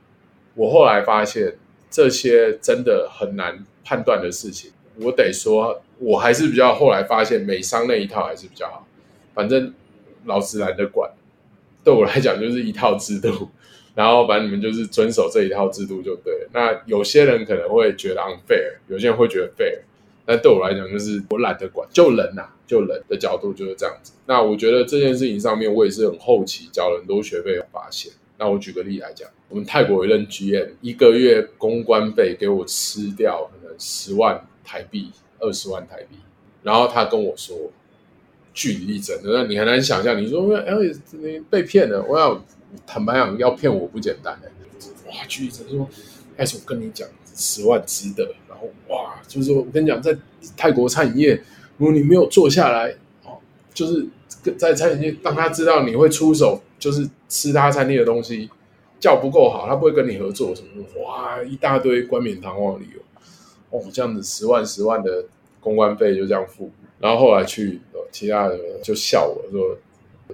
[0.55, 1.57] 我后来发现，
[1.91, 4.71] 这些真的很难判断的事情，
[5.01, 8.87] 我得说，我还是比较后来发现美商那一套还是比较好。
[9.35, 9.75] 反正
[10.25, 11.11] 老子懒得管，
[11.83, 13.51] 对我来讲就是一套制度。
[13.97, 16.47] 然后反正你们就是遵守这一套制度就对。
[16.53, 19.79] 那有些人可能会觉得 unfair，有些人会觉得 fair，
[20.27, 24.13] 但对我来讲就是我懒得管，就人呐、啊，就人的角度就是这样子。
[24.27, 28.13] 那我觉得这件事情上面，我也是很后期交了很多学费发现。
[28.37, 36.17] 那我举个例来讲，我们泰国一任 GM 一个月公关费给我吃掉可能十万台币、二十万台币，
[36.63, 37.57] 然后他跟我说
[38.53, 40.75] 据理力争，那你很难想象，你说哎，
[41.13, 42.45] 你被骗了，我要。
[42.87, 44.37] 坦白讲，要骗我不简单。
[45.07, 45.89] 哇，据理力争说，
[46.37, 48.35] 还是我跟你讲，十万值得。
[48.49, 50.17] 然后哇，就是我跟你讲，在
[50.57, 51.43] 泰国餐饮业，
[51.79, 53.39] 如果你没有做下来，哦，
[53.73, 54.07] 就是
[54.59, 58.51] 在餐饮业，让他知道你会出手，就是吃他餐厅的东西，
[58.99, 60.85] 叫不够好，他不会跟你合作什么。
[61.03, 63.01] 哇，一大堆冠冕堂皇的理由。
[63.71, 65.25] 哦，这样子十万十万的
[65.61, 66.71] 公关费就这样付。
[66.99, 69.77] 然后后来去，其他的就笑我说。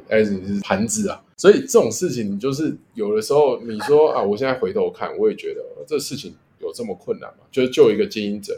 [0.09, 7.39] 哎，你是盘子啊，所以这种事情就是有的时候你说啊，我现在回头看，我也觉得这事情有这么困难吗？
[7.51, 8.57] 就是就一个经营者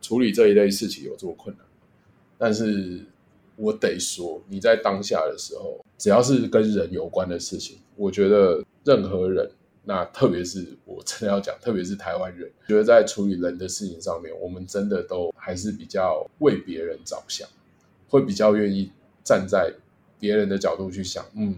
[0.00, 1.72] 处理这一类事情有这么困难吗？
[2.38, 3.00] 但是
[3.56, 9.50] 我得说，你在当下的时候，只要是跟人有关的事情，我觉得任何人，
[9.82, 17.48] 那特别是我真的要讲，特别是台湾人，觉得在处理人的事情上面，我们真的都还是比较为别人着想，
[18.08, 18.92] 会比较愿意
[19.24, 19.74] 站在。
[20.22, 21.56] 别人的角度去想，嗯，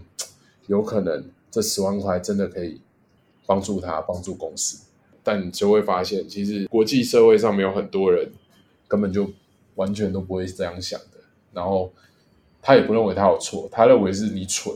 [0.67, 2.81] 有可能这十万块真的可以
[3.45, 4.85] 帮助他，帮助公司，
[5.23, 8.31] 但你就会发现，其实国际社会上面有很多人
[8.87, 9.29] 根本就
[9.75, 11.19] 完全都不会这样想的，
[11.51, 11.91] 然后
[12.61, 14.73] 他也不认为他有错，他认为是你蠢。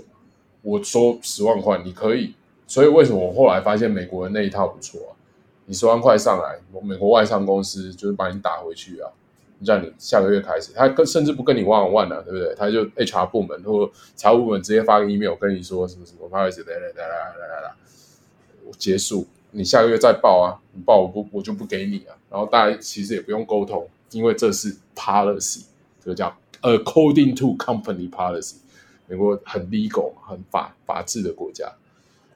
[0.62, 2.34] 我说十万块你可以，
[2.68, 5.16] 所以为什么我后来发现美国人那一套不错啊？
[5.66, 9.10] 你十万块上来，美国外商公司就是把你打回去啊。
[9.62, 12.54] 让你下个月开始，他跟甚至不跟你 one on one 了，对不对？
[12.56, 17.74] 他就 HR 部门或财务部门直接发个 email 跟你说什么什么，不好意思，来来来来来来来，
[18.78, 22.14] 结束，你下个月再报啊，你报我不我就不给你啊。
[22.30, 25.64] 然后大家其实也不用沟通，因为这是 policy，
[26.04, 28.58] 这个叫 according to company policy，
[29.08, 31.74] 美国很 legal 很法法治的国家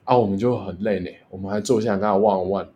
[0.05, 2.67] 啊，我们就很累呢，我们还坐下跟他 one on one，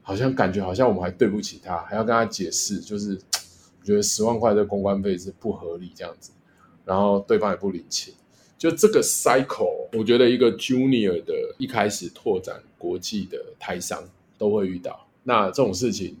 [0.00, 3.18] 好像感觉好像我们还对不起他，还要跟他解释，就是。
[3.80, 6.32] 我觉得十万块的公关费是不合理这样子，
[6.84, 8.12] 然后对方也不领情，
[8.58, 15.08] 就这个 cycle，我觉得一个 junior 的一开始拓展国际的台商都会遇到。
[15.22, 16.14] 那这种事情，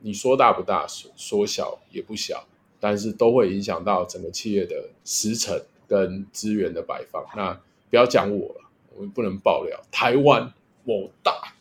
[0.00, 2.46] 你说大不大，说小也不小，
[2.78, 7.26] 但是都会影响到整个企业的时程跟资源的摆放。
[7.36, 7.52] 那
[7.90, 8.60] 不要讲我了，
[8.94, 9.80] 我们不能爆料。
[9.90, 10.52] 台湾
[10.84, 11.54] 某大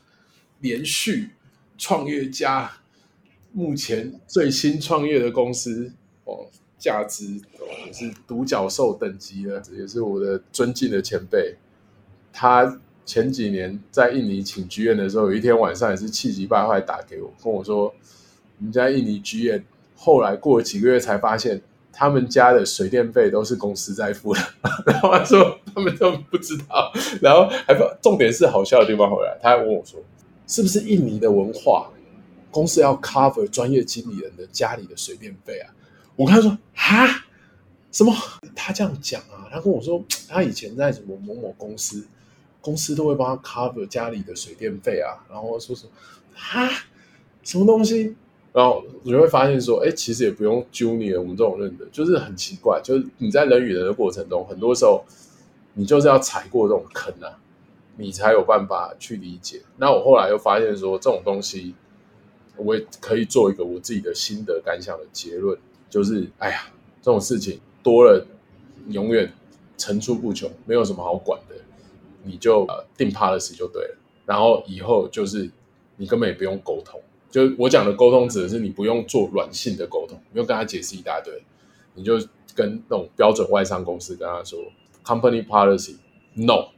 [0.59, 1.31] 连续
[1.75, 2.71] 创业家。
[3.51, 5.91] 目前最新创业的公司
[6.25, 6.45] 哦，
[6.77, 7.25] 价值
[7.59, 11.55] 哦也是独角兽等级的，也是我的尊敬的前辈。
[12.31, 17.85] 他前几年在印尼请剧院的时候，有一天晚上也是气急败坏打给我，跟我说
[18.59, 19.63] ：“我们家印尼剧院
[19.95, 21.59] 后来过了几个月才发现，
[21.91, 24.39] 他们家的水电费都是公司在付的。
[24.85, 29.99] ”然后他说他们都不知道，然后还不重点是好笑的地方回来，他还问我说
[30.45, 31.91] ：“是不是印尼的文化？”
[32.51, 35.69] 公司要 cover 专业经理人的家里的水电费啊！
[36.15, 37.07] 我跟他说哈，
[37.91, 38.13] 什么？
[38.55, 39.47] 他这样讲啊？
[39.51, 42.07] 他跟我说，他以前在什么某某公司，
[42.59, 45.23] 公司都会帮他 cover 家里的水电费啊。
[45.29, 45.91] 然后说什么
[46.33, 46.67] 哈，
[47.43, 48.15] 什么东西？
[48.51, 55.05] 然后你会发现说，哎，其实也不用 junior 我们这种认的，就是很奇怪，就是你在人与人的过程中，很多时候
[55.75, 57.37] 你就是要踩过这种坑啊，
[57.95, 59.61] 你才有办法去理解。
[59.77, 61.75] 那我后来又发现说，这种东西。
[62.59, 65.57] 我也可以做一个我自己的心得感想的结论，
[65.89, 66.67] 就是，哎呀，
[67.01, 68.25] 这种事情多了，
[68.89, 69.31] 永远
[69.77, 71.55] 层出不穷，没有什么好管的，
[72.23, 73.97] 你就呃定 policy 就对了。
[74.25, 75.49] 然后以后就是
[75.97, 81.43] 你根本也不用沟通，就我讲的沟通指的是你不用做软性的沟通，不用跟他解释一大堆，
[81.95, 82.19] 你就
[82.53, 84.59] 跟那种标准外商公司跟他说
[85.03, 85.95] ，company policy
[86.33, 86.69] no。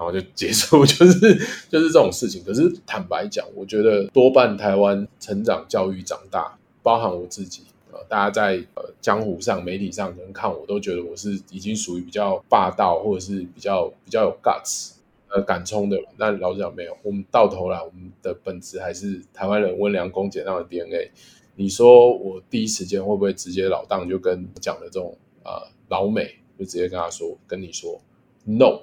[0.00, 1.20] 然后就结束， 就是
[1.68, 2.42] 就是这种事情。
[2.42, 14.92] 可是坦白讲，我觉得多半台湾成长教育长大，包含我自己，呃，大家在呃江湖上、媒体上可能看我都觉得我是已经属于比较霸道，或者是比较比较有 guts，
[15.28, 16.06] 呃，敢冲的人。
[16.16, 21.10] 但老实讲，没有，我们到头来，我们的本质还是台湾人温良恭俭让的 DNA。
[21.56, 28.00] 你说我第一时间会不会直接老当，就跟讲的这种呃老美，就直接跟他说，跟你说
[28.44, 28.80] no。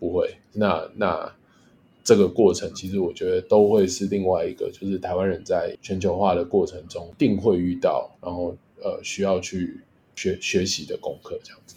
[0.00, 1.30] 不会，那那
[2.02, 9.82] 这个过程其实我觉得都会是另外一个，就是台湾人在全球化的过程中定会遇到，然后呃需要去
[10.16, 11.76] 学学习的功课这样子。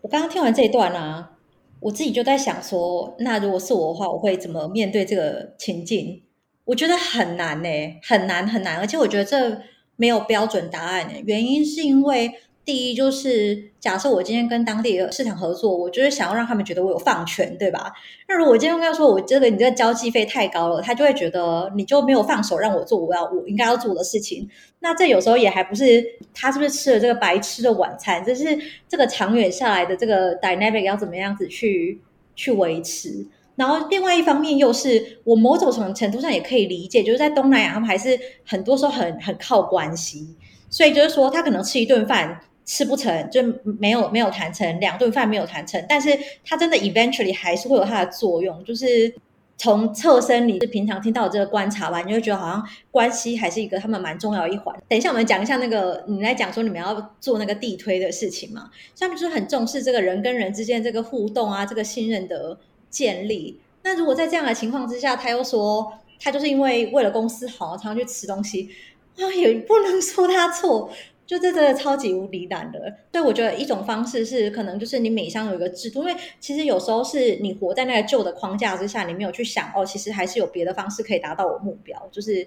[0.00, 1.36] 我刚刚听完这一段啊，
[1.80, 6.22] 我自己就在想说，那如果是我的话，我会怎么面对这个情境？
[6.64, 7.68] 我觉得很难呢、
[8.02, 9.60] 很难很难，而且我觉得这
[9.96, 12.32] 没有标准答案呢、原因是因为。
[12.62, 17.90] 第一就是假设我今天跟当地的市场合作，我就是想要让他们觉得我有放权，对吧？
[18.28, 24.48] 那如果我今天跟他说我这个你这个交际费太高了，他就会觉得你就没有放手让我做我要我应该要做的事情。
[24.80, 28.56] 那这有时候也还不是他是不是吃了这个白吃的晚餐，这是
[28.86, 32.00] 这个长远下来的这个 dynamic 要怎么样子去
[32.36, 33.26] 去维持。
[33.56, 40.36] 然后另外一方面又是我某种程度上也可以理解，就是在东南亚他们还是很多时候很很靠关系，
[40.68, 42.40] 所以就是说他可能吃一顿饭。
[42.70, 49.12] 吃不成就没有没有谈成，两顿饭没有谈成，但是它真的 eventually 还是会有它的作用，就是
[49.56, 54.72] 从侧身你是平常听到这个观察吧，你就会觉得好像关系还是一个他们蛮重要一环。
[54.88, 62.56] 等一下我们讲一下那个你来讲说你们要做那个地推的事情嘛，他们就是很重视这个人跟人之间这个互动啊，这个信任的
[62.88, 63.58] 建立。
[63.82, 68.70] 那如果在这样的情况之下，他又说他就是因为为了公司好，常常去吃东西
[69.16, 70.88] 啊，也不能说他错。
[71.30, 82.44] 就这真的超级无敌难的，对，我觉得一种方式是可能就是你每箱有一个制度，因为其实有时候是你活在那个旧的框架之下，你没有去想哦，其实还是有别的方式可以达到我目标，就是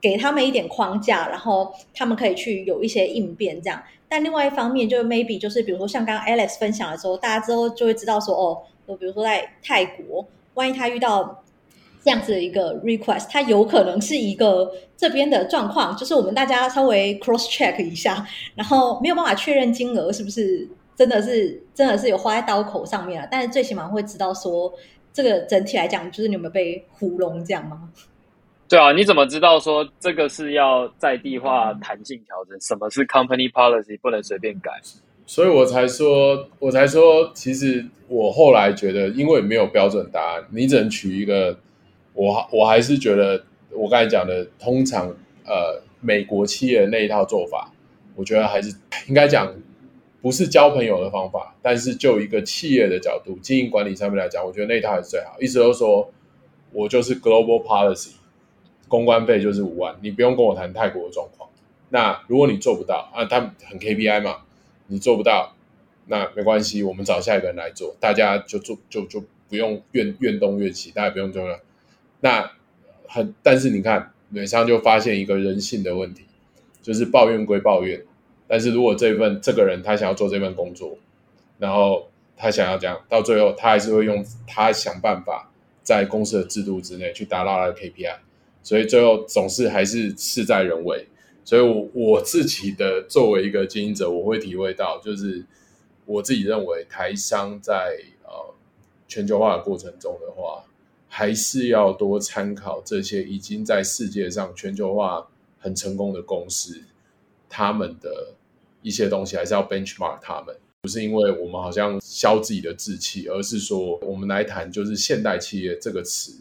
[0.00, 3.80] 给他们一点框架，然后他们可以去有一些应变这样。
[4.08, 11.44] 但另外一方面，就 maybe 就是比如说像刚刚 Alex 分享的时候，大家之后就会知道说哦，就比如说在泰国，万一他遇到。
[12.02, 24.72] 这样子的一个 request，它有可能是一个这边的状况，就是我们大家稍微 cross check 一下，然后没有办法确认金额是不是真的是真的是有花在刀口上面了，但是最起码会知道说
[25.12, 27.90] 这个整体来讲，就是你有没有被糊弄这样吗？
[28.68, 32.58] 对啊，你怎么知道说这个是要在地化弹性调整？
[32.60, 34.70] 什么是 company policy 不能随便改？
[35.26, 41.58] 所以我才说，我才说，其实我后来觉得，因为没有标准答案，你只能取一个。
[42.18, 45.06] 我我还是觉得，我刚才讲的，通常
[45.44, 47.72] 呃，美国企业的那一套做法，
[48.16, 48.74] 我觉得还是
[49.06, 49.54] 应该讲，
[50.20, 55.36] 不是交朋友的方法，但是就一个企业的角度，经营管理上面来讲，我觉得那一套还是最好。
[55.40, 56.12] 意思就是说，
[56.72, 58.14] 我就是 global policy，
[58.88, 61.48] 公关费就是五万，你不用跟我谈泰国的状况。
[61.90, 64.38] 那如果你做不到啊，他很 KPI 嘛，
[64.88, 65.54] 你做不到，
[66.06, 71.60] 那没关系，我们找下一个人来做，大家就做就就不用怨怨东怨西，大家不用这样。
[72.20, 72.50] 那
[73.06, 76.24] 很，但是你看，美商就发现一个人性的问题，
[76.82, 78.04] 就是抱怨归抱怨，
[78.46, 80.98] 但是如果这份这个人他想要做这份工作，
[81.58, 85.50] 然后他想要这样，到最后他还是会用他想办法
[85.82, 88.16] 在公司的制度之内去达到他的 KPI，
[88.62, 91.06] 所以最后总是还是事在人为。
[91.44, 95.46] 所以我我自己的作为一个经营者，我会体会到，就是
[96.04, 98.54] 我自己认为台商在呃
[99.06, 100.64] 全球化的过程中的话。
[101.08, 105.26] 还是要多参考这些已经在世界上全球化
[105.58, 106.82] 很成功的公司，
[107.48, 108.34] 他们的
[108.82, 116.36] 一些东西还是要 benchmark 他们，不是因为我们好像消自己的志气，而是说我们来谈就是现代企业这个词，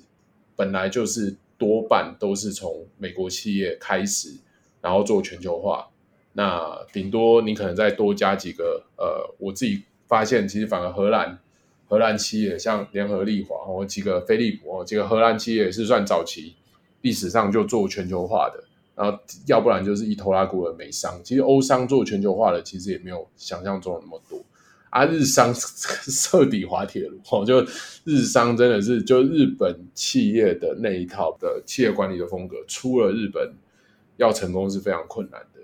[0.55, 4.35] 本来就是多半都是从美国企业开始，
[4.81, 5.87] 然后做全球化，
[6.33, 11.39] 那顶多你可能再多加几个，呃，我自己发现其实反而荷兰。
[11.87, 16.53] 荷兰企业像联合利华哦，几个飞利浦哦，几个荷兰企业也是算早期
[17.01, 18.63] 历史上就做全球化的，
[18.95, 21.21] 然后要不然就是一拖拉库的美商。
[21.23, 24.43] 其实欧商做全球化的其实也没有想象中的那么多
[24.89, 25.05] 啊。
[25.05, 27.65] 日商彻底滑铁卢哦，就
[28.03, 33.53] 日商真的是就日本企业的那一套的企业管理的风格，出了日本
[34.17, 35.56] 要成功是非常困难的。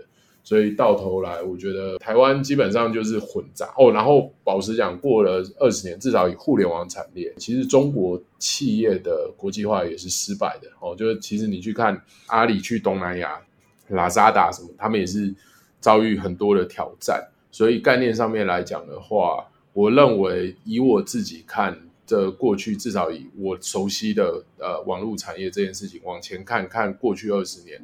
[0.45, 3.89] 所以到头来，我觉得台湾基本上就是混杂哦。
[3.93, 10.93] 然后，老实讲，过了二十年，至少以互联网产业，其实中国企业的国际化也是失败的哦。
[10.93, 13.39] 就是其实你去看阿里去东南亚、
[13.87, 15.33] 拉萨达什么，他们也是
[15.79, 17.25] 遭遇很多的挑战。
[17.49, 27.81] 所以概念上面来讲的话，我认为以我自己看，这过去至少以我熟悉的呃网络产业这件事情往前看看过去二十年，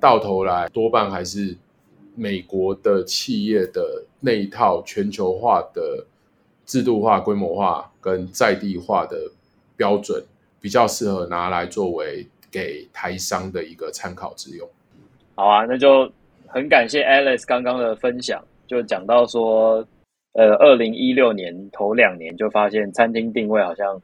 [0.00, 1.56] 到头来多半还是。
[2.16, 6.06] 美国的企业的那一套全球化的
[6.64, 9.30] 制度化、规模化跟在地化的
[9.76, 10.24] 标准，
[10.60, 14.66] 比较适合拿来作为给台商的一个参考之用。
[15.34, 16.10] 好啊，那就
[16.46, 19.86] 很感谢 Alice 刚刚的分享，就讲到说，
[20.32, 24.00] 呃，二零一六年头两年就发现餐厅定位好像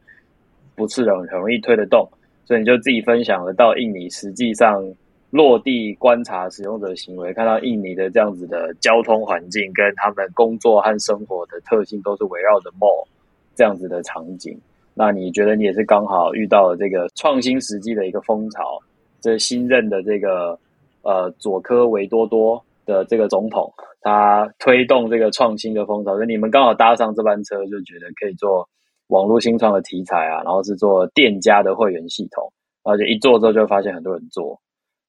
[0.77, 2.07] 不是很很容易推得动，
[2.45, 4.85] 所以你就自己分享了到印尼实际上。
[5.33, 13.07] 落地观察使用者行为，看到印尼的这样子的交通环境，跟他们工作和生活的特性都是围绕着 mall，
[13.55, 14.55] 这样子的场景。
[14.93, 18.79] 那你觉得你也是刚好遇到了这个创新时机的一个风潮？
[19.23, 20.59] 这新任的这个
[21.01, 23.73] 呃佐科维多多的这个总统，
[24.03, 28.69] 他推动这个创新的风潮，所以你们刚好搭上这班车，就觉得可以做
[29.07, 32.53] 网络新创的题材啊，然后是做店家的会员系统，
[32.83, 34.61] 而且一做之后就发现很多人做，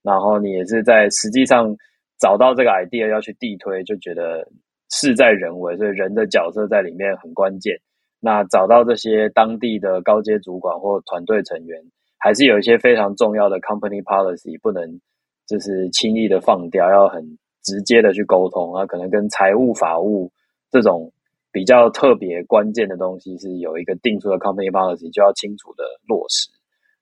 [0.03, 1.75] 然后你也是在实际上
[2.19, 4.47] 找到这个 idea 要去地推，就觉得
[4.91, 7.75] 事在人为，所以人的角色在里面很关键。
[8.19, 11.81] 那找到这些当地的高阶主管或团队成员，
[12.17, 14.99] 还是有一些非常重要的 company policy 不能
[15.47, 18.85] 就是轻易的放掉，要很直接的去沟通啊。
[18.85, 20.31] 可能跟财务、法务
[20.71, 21.11] 这种
[21.51, 26.49] 比较特别关键的东西是有一个定出的 company policy，就要清楚的落实。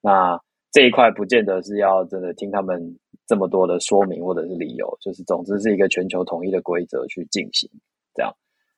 [0.01, 0.39] 那
[0.71, 2.97] 这一块不见得是要真的听他们
[3.27, 7.69] 这么多的说明或者是理由，就是总之是一个全球统一的规则去进行
[8.13, 8.33] 这样。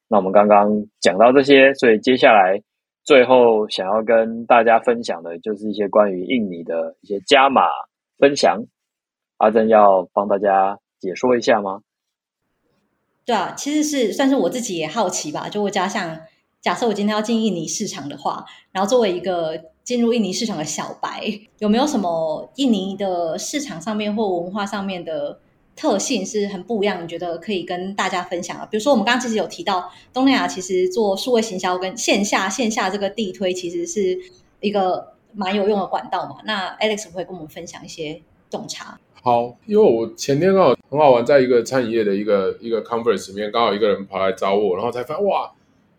[0.07, 0.69] 那我们刚刚
[0.99, 2.61] 讲到这些，所以接下来
[3.03, 7.63] 最后想要跟大家分享的，就是一些关于印尼的一些加码
[8.17, 8.63] 分享。
[9.37, 11.81] 阿珍要帮大家解说一下吗？
[13.25, 15.49] 对啊，其实是算是我自己也好奇吧。
[15.49, 16.19] 就我加上
[16.61, 25.39] 假设我今天要进印尼市场的话，然后作为一个进入印尼市场的小白，有没有什么印尼的市场上面或文化上面的？
[25.75, 28.67] 特性是很不一样，你觉得可以跟大家分享啊？
[28.69, 34.15] 比如说，我们刚刚其实有提到东南亚，其实做数位行销跟线下线下这个地推，其实是
[34.59, 36.35] 一个蛮有用的管道嘛。
[36.45, 38.21] 那 Alex 会跟我们分享一些
[38.51, 38.99] 洞察？
[39.23, 45.51] 好，因为我前天刚好很好玩，在一个餐饮业的一个一个 conference 里面，刚好一个人跑来找我，然后才发现哇，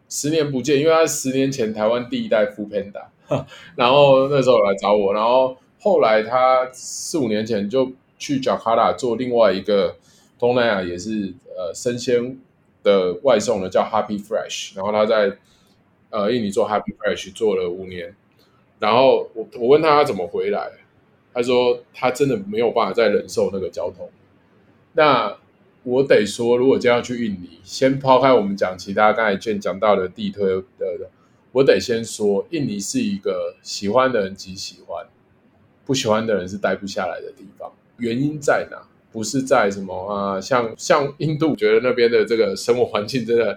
[0.09, 3.07] 十年不见，因为他十年前台湾第一代 f o o Panda
[3.77, 7.93] 然后那时候来找我，然后后来他四五年前就。
[8.17, 9.97] 去贾卡达做另外一个
[10.39, 12.39] 东南亚也是呃生鲜
[12.83, 15.37] 的外送的，叫 Happy Fresh，然后他在
[16.09, 18.15] 呃印尼做 Happy Fresh 做了五年，
[18.79, 20.71] 然后我我问他怎么回来，
[21.35, 24.09] 他说他真的没有办法再忍受那个交通。
[24.93, 25.37] 那
[25.83, 30.47] 我得说，如果这样去印尼，先抛开我们讲其他刚才卷讲到的地推
[30.79, 31.11] 的，
[31.55, 35.07] 我得先说，印尼是一个喜欢的人极喜欢，
[35.87, 37.73] 不喜欢的人是待不下来的地方。
[37.99, 38.77] 原因在哪？
[39.13, 40.41] 不是在什么啊？
[40.41, 43.57] 像像印度，觉得那边的这个生活环境真的，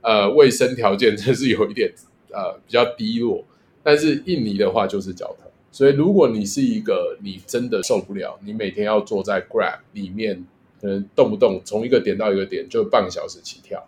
[0.00, 1.94] 呃，卫生条件 真是有一点
[2.32, 3.44] 呃比较低落。
[3.84, 10.44] 但是印尼的话就是交通，所以如果你是一个你真的受不了，你每天要坐在 Grab 里面，
[10.80, 13.78] 可能动不动从一个点到一个点就半个小时起跳，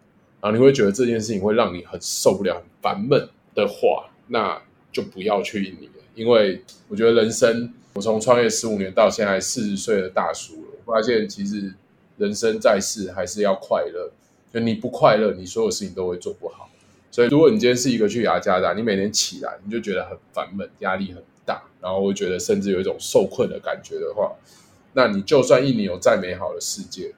[0.41, 3.29] 然后你会觉得这件事情会让你很受不了、很烦闷
[3.63, 7.73] 的话，那就不要去印尼了，因为我觉得人生。
[7.95, 11.75] 我从创业十五年到现在四十岁的大叔了，我发现其实
[12.17, 14.13] 人生在世还是要快乐。
[14.53, 16.71] 就你不快乐，你所有事情都会做不好。
[17.11, 24.33] 所以，如果你今天是一个去雅加达，你每天起来你就觉得很烦闷，压力很大，然后会觉得甚至有一种受困的感觉的话，
[24.93, 27.13] 那你就算印尼有再美好的世界，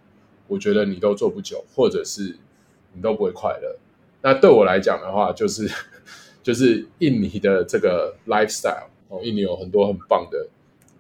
[0.49, 2.39] 我觉得你都做不久，或者是
[2.95, 3.77] 你都不会快乐。
[4.23, 5.71] 那对我来讲的话，就是
[6.43, 10.49] 就是印尼的这个 lifestyle 哦，印尼有很多很棒的。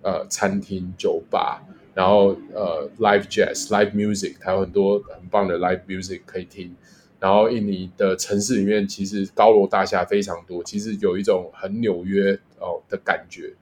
[0.02, 1.62] 呃，餐厅、酒吧，
[1.92, 6.74] 然后呃，live jazz、live music，还有很多很棒的 live music 可以听。
[7.18, 13.52] 然后，印尼的城市里面其实高楼大厦非常多，其实有一种很纽约哦的感觉。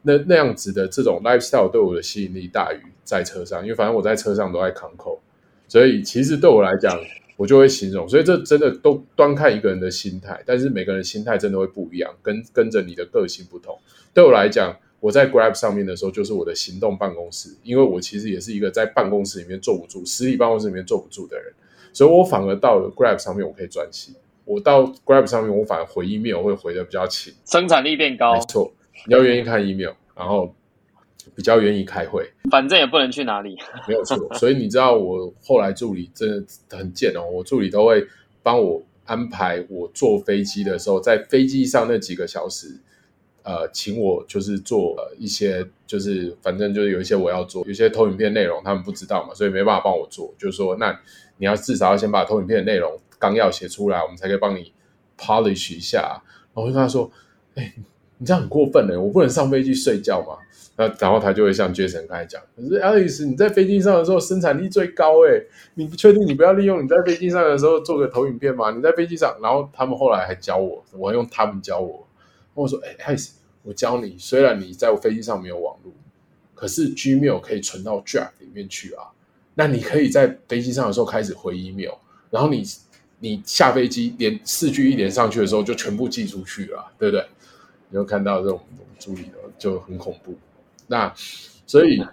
[0.00, 5.20] 那那样子的这种 lifestyle 对我的吸引力大于在车上，因为反正我在车上都在扛扣，
[5.68, 6.98] 所以其实对我来讲，
[7.36, 8.08] 我就会形容。
[8.08, 13.78] 所以这真的都端看一个人的心态，但是每个人的心态真的会不一样，跟跟着你的个性不同。
[14.12, 14.76] 对我来讲。
[15.02, 21.52] 我在 Grab 上面的时候，就是我的行动办公室，因为我其实也是一个在办公室里面坐不住、实体办公室里面坐不住的人，
[21.92, 24.14] 所以我反而到了 Grab 上面，我可以专心。
[24.44, 28.34] 我到 Grab 上面，我反而回 email 会回的比较勤，生产力变高。
[28.34, 28.72] 没错，
[29.08, 30.54] 你要愿意看 email，然后
[31.34, 33.56] 比较愿意开会，反正也不能去哪里，
[33.88, 34.16] 没有错。
[34.34, 36.28] 所以你知道，我后来助理真
[36.68, 38.06] 的很贱哦，我助理都会
[38.42, 42.80] 帮我安排我坐飞机的时候，在飞机上那几个小时。
[43.44, 50.32] 呃，请我就是做一些，就是反正就是有一些我要做，有些投影片内容他们不知道嘛，所以没办法帮我做。
[50.38, 50.96] 就是说，那
[51.38, 54.72] 你要至少要先把投影片的内容纲要写出来，我们才可以帮你
[55.18, 56.22] polish 一下。
[56.54, 57.10] 然后我就跟他说
[57.56, 57.72] ：“哎、欸，
[58.18, 60.38] 你这样很过分嘞，我不能上飞机睡觉嘛。”
[60.76, 65.42] 那然后他就会像 Jason 刚才讲：“可是 Alex，你在飞机上的时候生产力最高哎，
[65.74, 68.70] 你不确定你不要利用你在飞机上的时候做个投影片吗？
[68.70, 72.06] 你在飞机上，然后他们后来还教我，我还用他们教我。”
[72.54, 73.16] 我说：“哎、欸，
[73.62, 74.16] 我教你。
[74.18, 75.92] 虽然你在飞机上没有网络，
[76.54, 79.04] 可是 Gmail 可以存到 Drive 里面去啊。
[79.54, 81.92] 那你可以在飞机上的时候开始回 email，
[82.30, 82.64] 然后你
[83.18, 87.26] 你下飞机连四 G 一连上去的时候，就全部寄出去了，对不对？
[87.90, 88.58] 你就看到这种
[88.98, 90.34] 助理的就很恐怖。
[90.92, 92.04] 那所以，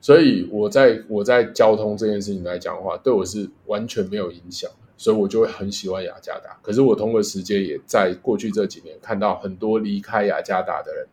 [0.00, 6.56] 所以我在我在交通这件事情来讲的话，对我是完全没有影响，所以我就会很喜欢雅加达。
[6.62, 11.04] 可是我通过时间也在过去这几年看到很多离开雅加达的人，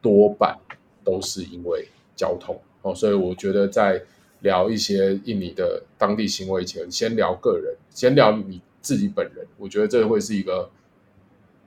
[0.00, 0.58] 多半
[1.04, 1.86] 都是因为
[2.16, 2.92] 交通哦。
[2.92, 4.02] 所以我觉得在
[4.40, 9.46] 聊一些印尼的当地行为前，先聊个人，先聊你自己本人。
[9.58, 10.68] 我觉得这会是一个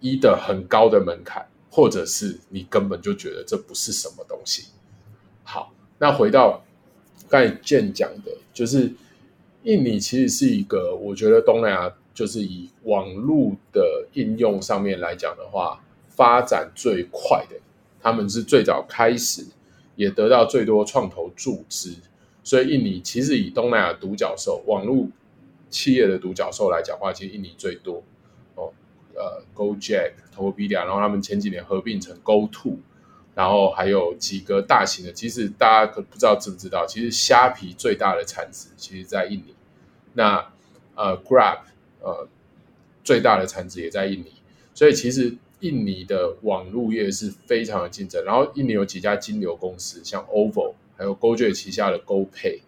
[0.01, 1.45] 一的很高的门槛，
[1.75, 4.69] 或者是你根本就觉得这不是什么东西。
[5.43, 6.63] 好，那回到
[7.27, 8.93] 刚才 Jane 讲的，就是
[9.63, 17.57] 印尼其实是一个，我觉得东南亚就是以网络的应用上面来讲的话，发展最快的，
[18.01, 19.45] 他们是最早开始，
[19.97, 21.93] 也得到最多创投注资。
[22.41, 25.09] 所以，印尼其实以东南亚独角兽网络
[25.69, 28.01] 企业的独角兽来讲的话，其实印尼最多。
[29.15, 32.77] 呃，Gojek、Tokopedia，然后他们前几年合并成 GoTo，
[33.33, 35.11] 然后还有几个大型的。
[35.11, 39.55] 其实大家可不知道知不知道，其实虾皮最大的产值其实在印尼。
[40.13, 40.51] 那
[40.95, 41.59] 呃，Grab
[42.01, 42.27] 呃
[43.03, 44.33] 最大的产值也在印尼。
[44.73, 48.23] 所以其实印尼的网络业是非常的竞争。
[48.23, 50.73] 然后印尼有几家金流公司，像 OVO。
[50.97, 52.61] 还有 Gojek 旗下的 GoPay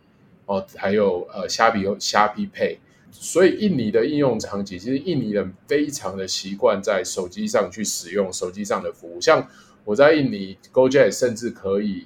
[0.48, 2.76] 哦，还有呃虾皮虾皮 Pay，
[3.20, 9.20] 所以印尼的应用场景，其实印尼人非常的习惯在手机上去使用手机上的服务。
[9.20, 9.48] 像
[9.84, 12.06] 我在印尼 Gojek 甚至可以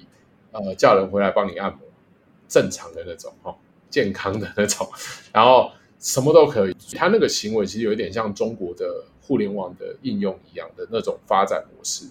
[0.52, 1.80] 呃叫人回来帮你按摩，
[2.48, 3.54] 正常的那种哈、哦，
[3.90, 4.88] 健康的那种，
[5.32, 6.76] 然后什么都可以。
[6.96, 12.06] 他那个行为其实有一点像中国的互联网的应用一样的那种发展模式。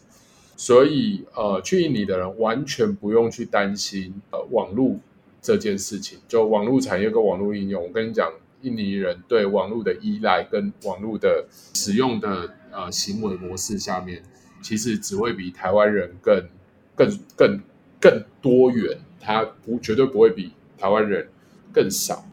[0.58, 4.96] 所以，呃，去印尼的人完全不用去担心呃网络
[5.42, 6.20] 这件事情。
[6.28, 8.32] 就网络产业跟网络应用，我跟你讲，
[8.62, 14.24] 印尼人对网络的依赖跟网络的使用的呃行为模式下面，
[14.62, 16.48] 其实只会比台湾人更
[16.96, 17.60] 更更
[18.00, 18.98] 更多元。
[19.20, 21.28] 他不绝对不会比台湾人
[21.72, 22.26] 更少，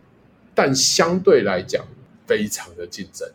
[0.55, 1.85] 但相对来讲，
[2.26, 3.29] 非常的竞争。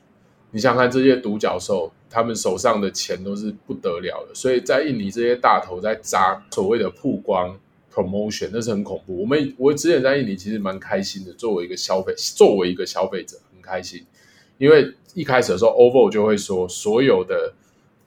[0.49, 7.55] 你想看这些独角兽，他们手上的钱都是不得了的，所以在印尼这些大头在砸所谓的曝光
[7.93, 9.21] promotion，那是很恐怖。
[9.21, 14.05] 我们我之前在印尼其实蛮开心的，作为一个消费，作为一个消费者很开心，
[14.57, 17.53] 因为一开始的时候，OVO 就会说所有的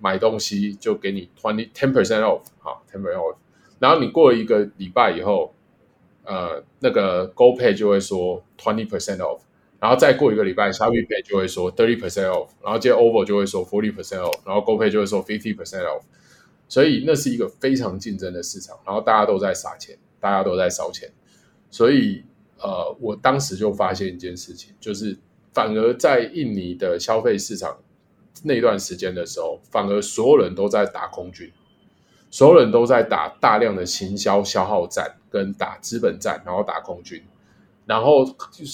[0.01, 3.37] 买东西就给你 twenty ten percent off，好 ten percent off，
[3.79, 5.55] 然后你过了一个礼拜以后，
[6.25, 9.41] 呃，那个 GoPay 就会说 twenty percent off。
[9.79, 14.63] 然后再过一个礼拜，s h o p i f y 就会说 thirty percent off，然后接着 OVO 就会说 forty percent off，然后
[14.63, 16.01] GoPay 就会说 fifty percent off，
[16.69, 21.11] 所以那是一个非常竞争的市场，然后大家都在撒钱，大家都在烧钱，
[21.71, 22.25] 所以
[22.59, 25.19] 呃，我当时就发现一件事情，就是
[25.53, 27.79] 反而在印尼的消费市场
[28.43, 31.53] 那段时间的时候，反而所有人都在打空军，
[32.31, 37.23] 所有人都在打大量的行销消耗战，跟打资本战，然后打空军。
[37.87, 38.27] 然后，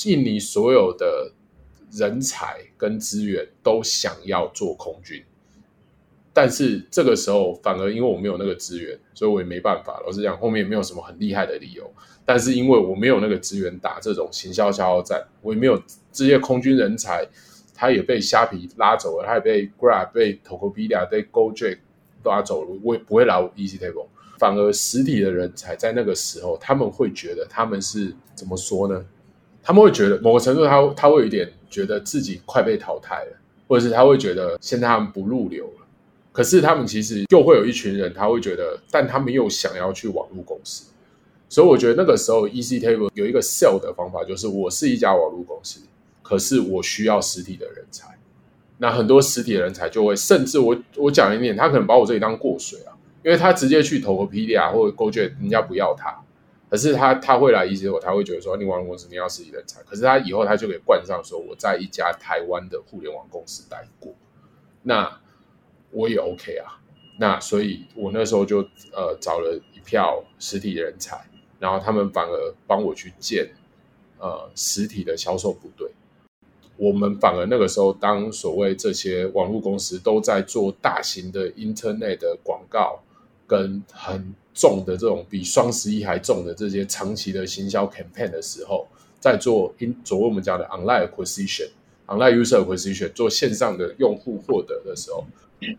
[0.06, 1.30] 印尼所有的
[1.92, 5.22] 人才跟资源都想要做空军，
[6.34, 10.00] 但是这个时候反而因为我没有那个资源，所以我也没办法。
[10.06, 11.90] 老实讲，后面也没有什么很厉害的理由。
[12.24, 15.76] 但是因为我没有那个资源打这种行销消耗战，我也没有
[16.12, 17.26] 这些空军人才，
[17.74, 21.78] 他也被虾皮拉走了，他也被 Grab、被 Tokopedia、被 Gojek
[22.22, 24.06] 拉走了，我也不会来 EasyTable。
[24.38, 29.04] 反而实体的人才在那个时候，他们会觉得他们是怎么说呢？
[29.62, 33.36] 他们会觉得某个程度他，他会有点觉得自己快被淘汰了，
[33.68, 35.81] 或者是他会觉得现在他们不入流了。
[36.32, 40.90] 可是他们其实又会有一群人，他会觉得，但他们又想要去网络公司。
[41.48, 45.80] 所以我觉得那个时候，EasyTable 有一个 sell 的方法，就是我是一家网络公司，
[46.22, 48.18] 可是我需要实体的人才。
[48.78, 52.96] 那很多实体的人才就会，甚至我我讲一点，他可能把我这里当过水啊。
[53.24, 56.12] 因为他直接去投个 Tokopedia 或者 Gojek，人家不要他，
[56.68, 64.12] 可是他他会来 EC，我他会觉得说你网络公司你要实体人才，可是他以后他就给冠上说我在一家台湾的互联网公司待过，
[64.82, 65.20] 那
[65.92, 66.80] 我也 OK 啊，
[67.18, 68.58] 那所以我那时候就
[68.92, 71.24] 呃找了一票实体人才，
[71.60, 73.48] 然后他们反而帮我去建
[74.18, 75.90] 呃实体的销售部队。
[76.76, 83.00] 我们反而那个时候，当所谓这些网络公司都在做大型的 Internet 的广告。
[83.44, 88.88] 跟很重的这种比双十一还重的这些长期的行销 campaign 的时候，
[89.20, 91.68] 在做 in 所谓我们讲的 online acquisition、
[92.16, 95.24] online user acquisition 做线上的用户获得的时候，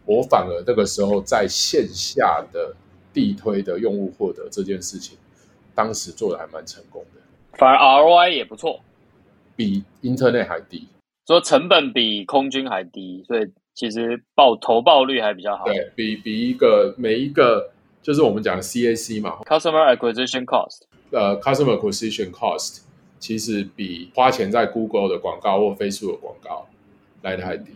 [0.06, 2.76] 我反而那个时候在线下的
[3.14, 5.18] 地推的用户获得这件事情，
[5.76, 7.22] 当时做的还蛮成功的，
[7.58, 8.82] 反而 ROI 也不错，
[9.56, 10.88] 比 internet 还低。
[11.26, 15.64] 说成本比空军还低，所以其实报投报率还比较好。
[15.66, 17.72] 对，比比一个每一个
[18.02, 20.82] 就是我们讲的 CAC 嘛，Customer Acquisition Cost，
[21.12, 22.82] 呃，Customer Acquisition Cost
[23.24, 26.68] 其实比花钱在 Google 的广告或 Facebook 的广告
[27.22, 27.72] 来得还低。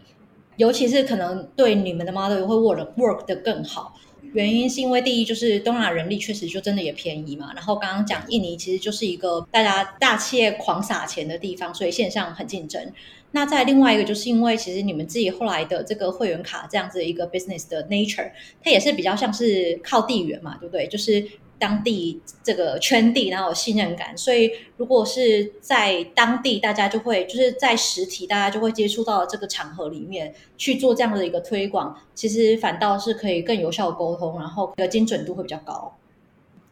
[0.58, 3.96] 尤其是可能对你们的 model 会 work work 得更好。
[4.34, 12.92] 原因是因为第一就是东南亚人力确实就真的也便宜嘛，然后刚刚讲印尼其实就是一个大家大企业狂撒钱的地方，所以线上很竞争。
[13.32, 18.30] 那再另外一个就是因为其实你们自己后来的这个会员卡这样子一个 business 的 nature，
[18.62, 20.86] 它也是比较像是靠地缘嘛，对不对？
[20.88, 21.26] 就是。
[21.60, 35.96] 当地这个圈地，然后有信任感，所以如果是在当地，大家就会就是在实体，大家就会接触到这个场合里面去做这样的一个推广，其实反倒是可以更有效沟通，然后的精准度会比较高。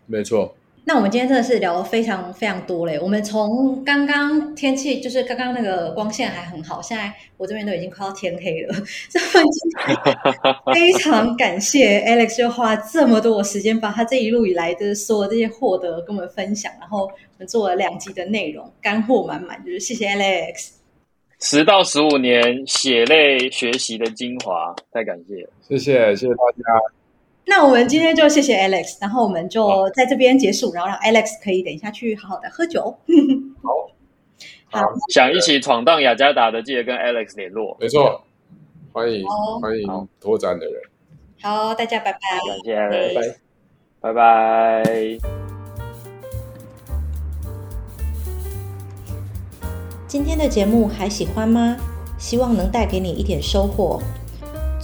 [0.06, 0.56] 没错。
[0.88, 3.00] 那我们今天真的是聊了非常非常多嘞。
[3.00, 8.76] 我们从刚刚天气就是刚刚那个光线还很好，现在我这边都已经快要天黑了。
[10.74, 20.70] 非常感谢 Alex 就花这么多的时间把他这一路以来的所有这些获得跟我们分享，然后我们做了两集的内容，干货满满，就是谢谢 Alex。
[21.42, 27.05] 十到十五年血泪学习的精华，太感谢了，谢谢谢谢大家。
[27.48, 32.82] 那我们今天就谢谢 Alex，然后我们就在这边结束，然后让 Alex 可以等一下去好好的喝酒。
[33.62, 33.72] 好，
[34.82, 37.78] 好，想一起闯荡雅加达的，记得跟 Alex 联络。
[37.80, 38.24] 没错，
[38.92, 39.26] 欢迎
[39.62, 40.76] 欢迎拓展的人。
[41.42, 42.20] 好，大家拜拜。
[42.20, 43.36] 感谢 Alex，
[44.02, 44.84] 拜拜。
[50.08, 51.78] 今天的节目还喜欢吗？
[52.18, 54.02] 希望能带给你一点收获。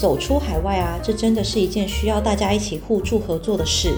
[0.02, 3.94] 走出海外啊，这真的是一件需要大家一起互助合作的事。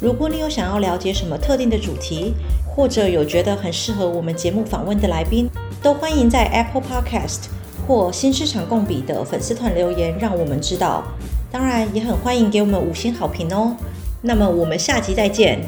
[0.00, 2.32] 如果你有想要了解什么特定的主题，
[2.66, 5.46] 或者有觉得很适合我们节目访问的来宾，
[5.82, 7.48] 都欢迎在 Apple Podcast
[7.86, 11.04] 或新市场共笔的粉丝团留言，让我们知道。
[11.52, 13.76] 当然，也很欢迎给我们五星好评哦。
[14.22, 15.60] 那么，我们下集再见。